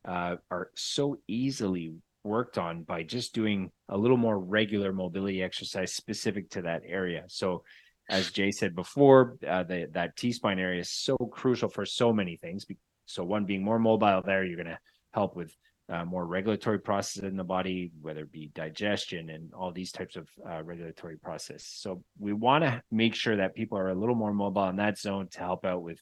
uh, 0.07 0.37
are 0.51 0.71
so 0.75 1.19
easily 1.29 1.95
worked 2.25 2.59
on 2.59 2.83
by 2.83 3.03
just 3.03 3.35
doing 3.35 3.71
a 3.89 3.97
little 3.97 4.17
more 4.17 4.39
regular 4.39 4.93
mobility 4.93 5.43
exercise 5.43 5.95
specific 5.95 6.51
to 6.51 6.63
that 6.63 6.83
area. 6.87 7.25
So, 7.29 7.65
as 8.09 8.31
Jay 8.31 8.51
said 8.51 8.75
before, 8.75 9.37
uh, 9.49 9.63
the, 9.63 9.89
that 9.93 10.17
T 10.17 10.33
spine 10.33 10.59
area 10.59 10.81
is 10.81 10.91
so 10.91 11.17
crucial 11.17 11.69
for 11.69 11.87
so 11.87 12.13
many 12.13 12.37
things. 12.37 12.67
So, 13.07 13.25
one 13.25 13.45
being 13.45 13.65
more 13.65 13.79
mobile 13.79 14.23
there, 14.25 14.45
you're 14.45 14.57
going 14.57 14.67
to 14.67 14.79
help 15.13 15.37
with 15.37 15.55
uh, 15.89 16.05
more 16.05 16.27
regulatory 16.27 16.79
processes 16.79 17.25
in 17.25 17.37
the 17.37 17.45
body, 17.45 17.93
whether 18.01 18.23
it 18.23 18.33
be 18.33 18.51
digestion 18.55 19.31
and 19.31 19.53
all 19.55 19.73
these 19.73 19.93
types 19.93 20.17
of 20.17 20.29
uh, 20.49 20.63
regulatory 20.63 21.17
process. 21.17 21.65
So, 21.67 22.03
we 22.19 22.33
want 22.33 22.65
to 22.65 22.83
make 22.91 23.15
sure 23.15 23.37
that 23.37 23.55
people 23.55 23.79
are 23.79 23.89
a 23.89 23.95
little 23.95 24.15
more 24.17 24.33
mobile 24.33 24.69
in 24.69 24.77
that 24.77 24.99
zone 24.99 25.29
to 25.33 25.39
help 25.39 25.65
out 25.65 25.83
with 25.83 26.01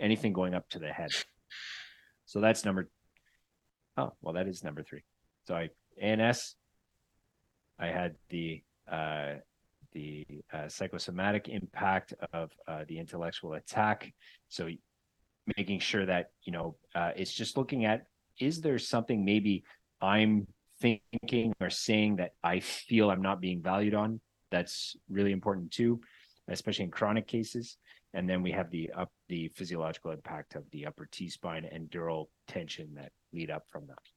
anything 0.00 0.32
going 0.32 0.54
up 0.54 0.68
to 0.70 0.78
the 0.78 0.88
head. 0.88 1.10
So, 2.24 2.40
that's 2.40 2.64
number 2.64 2.88
Oh, 3.96 4.12
well, 4.22 4.34
that 4.34 4.48
is 4.48 4.64
number 4.64 4.82
three. 4.82 5.02
So 5.46 5.54
I 5.54 5.70
ANS. 6.00 6.54
I 7.78 7.86
had 7.86 8.14
the 8.28 8.62
uh, 8.90 9.34
the 9.92 10.24
uh, 10.52 10.68
psychosomatic 10.68 11.48
impact 11.48 12.14
of 12.32 12.50
uh, 12.66 12.84
the 12.88 12.98
intellectual 12.98 13.54
attack. 13.54 14.12
So 14.48 14.68
making 15.56 15.80
sure 15.80 16.06
that 16.06 16.30
you 16.44 16.52
know 16.52 16.76
uh, 16.94 17.10
it's 17.16 17.32
just 17.32 17.56
looking 17.56 17.84
at 17.84 18.06
is 18.38 18.60
there 18.60 18.78
something 18.78 19.24
maybe 19.24 19.64
I'm 20.00 20.46
thinking 20.80 21.52
or 21.60 21.70
saying 21.70 22.16
that 22.16 22.32
I 22.42 22.60
feel 22.60 23.10
I'm 23.10 23.22
not 23.22 23.40
being 23.40 23.62
valued 23.62 23.94
on. 23.94 24.20
That's 24.50 24.96
really 25.08 25.32
important 25.32 25.70
too, 25.70 26.00
especially 26.48 26.86
in 26.86 26.90
chronic 26.90 27.26
cases. 27.26 27.78
And 28.14 28.28
then 28.28 28.42
we 28.42 28.50
have 28.52 28.70
the 28.70 28.90
up 28.96 29.10
the 29.28 29.48
physiological 29.54 30.10
impact 30.10 30.54
of 30.54 30.64
the 30.70 30.86
upper 30.86 31.08
T 31.10 31.28
spine 31.28 31.64
and 31.70 31.90
dural 31.90 32.26
tension 32.46 32.94
that 32.94 33.12
lead 33.32 33.50
up 33.50 33.64
from 33.70 33.86
that. 33.86 34.11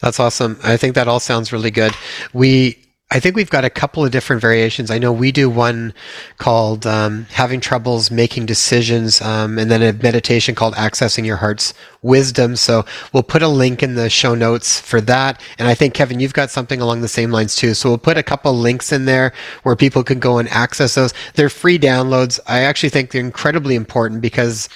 That's 0.00 0.20
awesome. 0.20 0.58
I 0.62 0.76
think 0.76 0.94
that 0.94 1.08
all 1.08 1.20
sounds 1.20 1.52
really 1.52 1.70
good. 1.70 1.92
We 2.32 2.84
I 3.10 3.20
think 3.20 3.36
we've 3.36 3.50
got 3.50 3.64
a 3.64 3.70
couple 3.70 4.04
of 4.04 4.10
different 4.10 4.42
variations. 4.42 4.90
I 4.90 4.98
know 4.98 5.12
we 5.12 5.30
do 5.30 5.48
one 5.48 5.94
called 6.38 6.84
um, 6.84 7.26
having 7.30 7.60
troubles 7.60 8.10
making 8.10 8.46
decisions, 8.46 9.20
um, 9.20 9.56
and 9.56 9.70
then 9.70 9.82
a 9.82 9.92
meditation 9.92 10.56
called 10.56 10.74
accessing 10.74 11.24
your 11.24 11.36
heart's 11.36 11.74
wisdom. 12.02 12.56
So 12.56 12.84
we'll 13.12 13.22
put 13.22 13.42
a 13.42 13.46
link 13.46 13.84
in 13.84 13.94
the 13.94 14.10
show 14.10 14.34
notes 14.34 14.80
for 14.80 15.00
that. 15.02 15.40
And 15.58 15.68
I 15.68 15.74
think 15.74 15.94
Kevin, 15.94 16.18
you've 16.18 16.34
got 16.34 16.50
something 16.50 16.80
along 16.80 17.02
the 17.02 17.08
same 17.08 17.30
lines 17.30 17.54
too. 17.54 17.74
So 17.74 17.90
we'll 17.90 17.98
put 17.98 18.16
a 18.18 18.22
couple 18.22 18.52
links 18.52 18.90
in 18.90 19.04
there 19.04 19.32
where 19.62 19.76
people 19.76 20.02
can 20.02 20.18
go 20.18 20.38
and 20.38 20.48
access 20.48 20.96
those. 20.96 21.14
They're 21.34 21.48
free 21.48 21.78
downloads. 21.78 22.40
I 22.48 22.62
actually 22.62 22.88
think 22.88 23.12
they're 23.12 23.20
incredibly 23.20 23.76
important 23.76 24.22
because 24.22 24.68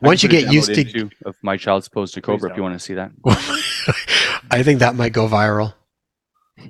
once 0.00 0.22
you 0.22 0.28
get 0.28 0.52
used 0.52 0.74
to 0.74 1.10
of 1.24 1.36
my 1.42 1.56
child's 1.56 1.84
supposed 1.84 2.14
to 2.14 2.20
cobra 2.20 2.50
if 2.50 2.56
you 2.56 2.62
want 2.62 2.74
to 2.74 2.78
see 2.78 2.94
that. 2.94 3.10
I 4.50 4.62
think 4.62 4.80
that 4.80 4.94
might 4.94 5.12
go 5.12 5.28
viral. 5.28 5.74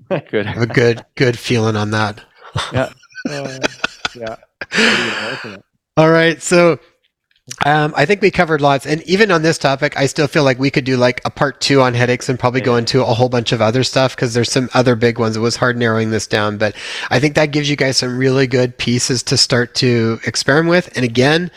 Good. 0.31 0.47
A 0.47 0.67
good 0.67 1.05
good 1.15 1.39
feeling 1.39 1.77
on 1.77 1.91
that. 1.91 2.21
Yeah. 2.73 2.93
Uh, 3.29 3.59
yeah. 4.15 4.37
All 5.97 6.09
right 6.09 6.41
so 6.41 6.79
um, 7.65 7.95
I 7.97 8.05
think 8.05 8.21
we 8.21 8.31
covered 8.31 8.61
lots, 8.61 8.87
and 8.87 9.03
even 9.03 9.31
on 9.31 9.43
this 9.43 9.57
topic, 9.57 9.97
I 9.97 10.07
still 10.07 10.27
feel 10.27 10.45
like 10.45 10.59
we 10.59 10.71
could 10.71 10.85
do 10.85 10.97
like 10.97 11.21
a 11.25 11.31
part 11.31 11.61
two 11.61 11.81
on 11.81 11.95
headaches 11.95 12.29
and 12.29 12.39
probably 12.39 12.61
yeah. 12.61 12.67
go 12.67 12.77
into 12.77 13.01
a 13.01 13.15
whole 13.15 13.31
bunch 13.31 13.53
of 13.53 13.63
other 13.63 13.83
stuff 13.85 14.15
because 14.15 14.35
there's 14.35 14.53
some 14.53 14.69
other 14.75 14.95
big 14.95 15.19
ones. 15.19 15.37
It 15.37 15.41
was 15.41 15.57
hard 15.57 15.77
narrowing 15.77 16.11
this 16.11 16.27
down, 16.27 16.59
but 16.59 16.77
I 17.11 17.19
think 17.21 17.35
that 17.35 17.47
gives 17.47 17.71
you 17.71 17.77
guys 17.77 17.97
some 17.97 18.19
really 18.19 18.47
good 18.47 18.77
pieces 18.77 19.23
to 19.25 19.37
start 19.37 19.75
to 19.77 20.21
experiment 20.27 20.71
with. 20.71 20.95
And 20.95 21.05
again, 21.05 21.51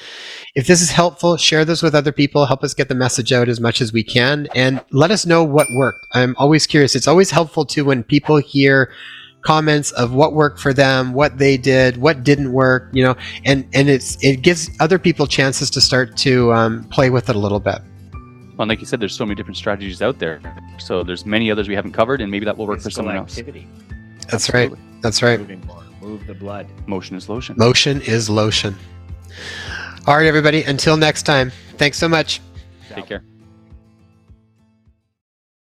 if 0.55 0.67
this 0.67 0.81
is 0.81 0.91
helpful, 0.91 1.37
share 1.37 1.63
this 1.63 1.81
with 1.81 1.95
other 1.95 2.11
people. 2.11 2.45
Help 2.45 2.63
us 2.63 2.73
get 2.73 2.89
the 2.89 2.95
message 2.95 3.31
out 3.31 3.47
as 3.47 3.59
much 3.59 3.81
as 3.81 3.93
we 3.93 4.03
can, 4.03 4.47
and 4.53 4.83
let 4.91 5.11
us 5.11 5.25
know 5.25 5.43
what 5.43 5.67
worked. 5.73 6.07
I'm 6.11 6.35
always 6.37 6.67
curious. 6.67 6.95
It's 6.95 7.07
always 7.07 7.31
helpful 7.31 7.65
too 7.65 7.85
when 7.85 8.03
people 8.03 8.37
hear 8.37 8.91
comments 9.43 9.91
of 9.93 10.13
what 10.13 10.33
worked 10.33 10.59
for 10.59 10.73
them, 10.73 11.13
what 11.13 11.37
they 11.37 11.57
did, 11.57 11.97
what 11.97 12.23
didn't 12.23 12.51
work, 12.51 12.89
you 12.93 13.03
know, 13.03 13.15
and 13.45 13.67
and 13.73 13.89
it's 13.89 14.21
it 14.23 14.41
gives 14.41 14.69
other 14.79 14.99
people 14.99 15.25
chances 15.25 15.69
to 15.71 15.81
start 15.81 16.17
to 16.17 16.51
um, 16.53 16.83
play 16.85 17.09
with 17.09 17.29
it 17.29 17.35
a 17.35 17.39
little 17.39 17.59
bit. 17.59 17.79
Well, 18.57 18.67
like 18.67 18.79
you 18.79 18.85
said, 18.85 18.99
there's 18.99 19.15
so 19.15 19.25
many 19.25 19.35
different 19.35 19.57
strategies 19.57 20.01
out 20.01 20.19
there. 20.19 20.41
So 20.77 21.01
there's 21.03 21.25
many 21.25 21.49
others 21.49 21.67
we 21.67 21.75
haven't 21.75 21.93
covered, 21.93 22.21
and 22.21 22.29
maybe 22.29 22.45
that 22.45 22.57
will 22.57 22.67
work 22.67 22.79
Physical 22.81 23.05
for 23.05 23.09
someone 23.09 23.17
activity. 23.17 23.67
else. 23.73 24.21
That's 24.29 24.33
Absolutely. 24.49 24.77
right. 24.77 25.01
That's 25.01 25.23
right. 25.23 25.39
Moving 25.39 25.65
more. 25.65 25.83
Move 26.01 26.27
the 26.27 26.33
blood. 26.35 26.67
Motion 26.87 27.15
is 27.15 27.29
lotion. 27.29 27.55
Motion 27.57 28.01
is 28.01 28.29
lotion. 28.29 28.75
All 30.07 30.15
right, 30.17 30.25
everybody. 30.25 30.63
Until 30.63 30.97
next 30.97 31.23
time. 31.23 31.51
Thanks 31.77 31.97
so 31.97 32.09
much. 32.09 32.41
Take 32.89 33.05
care. 33.05 33.23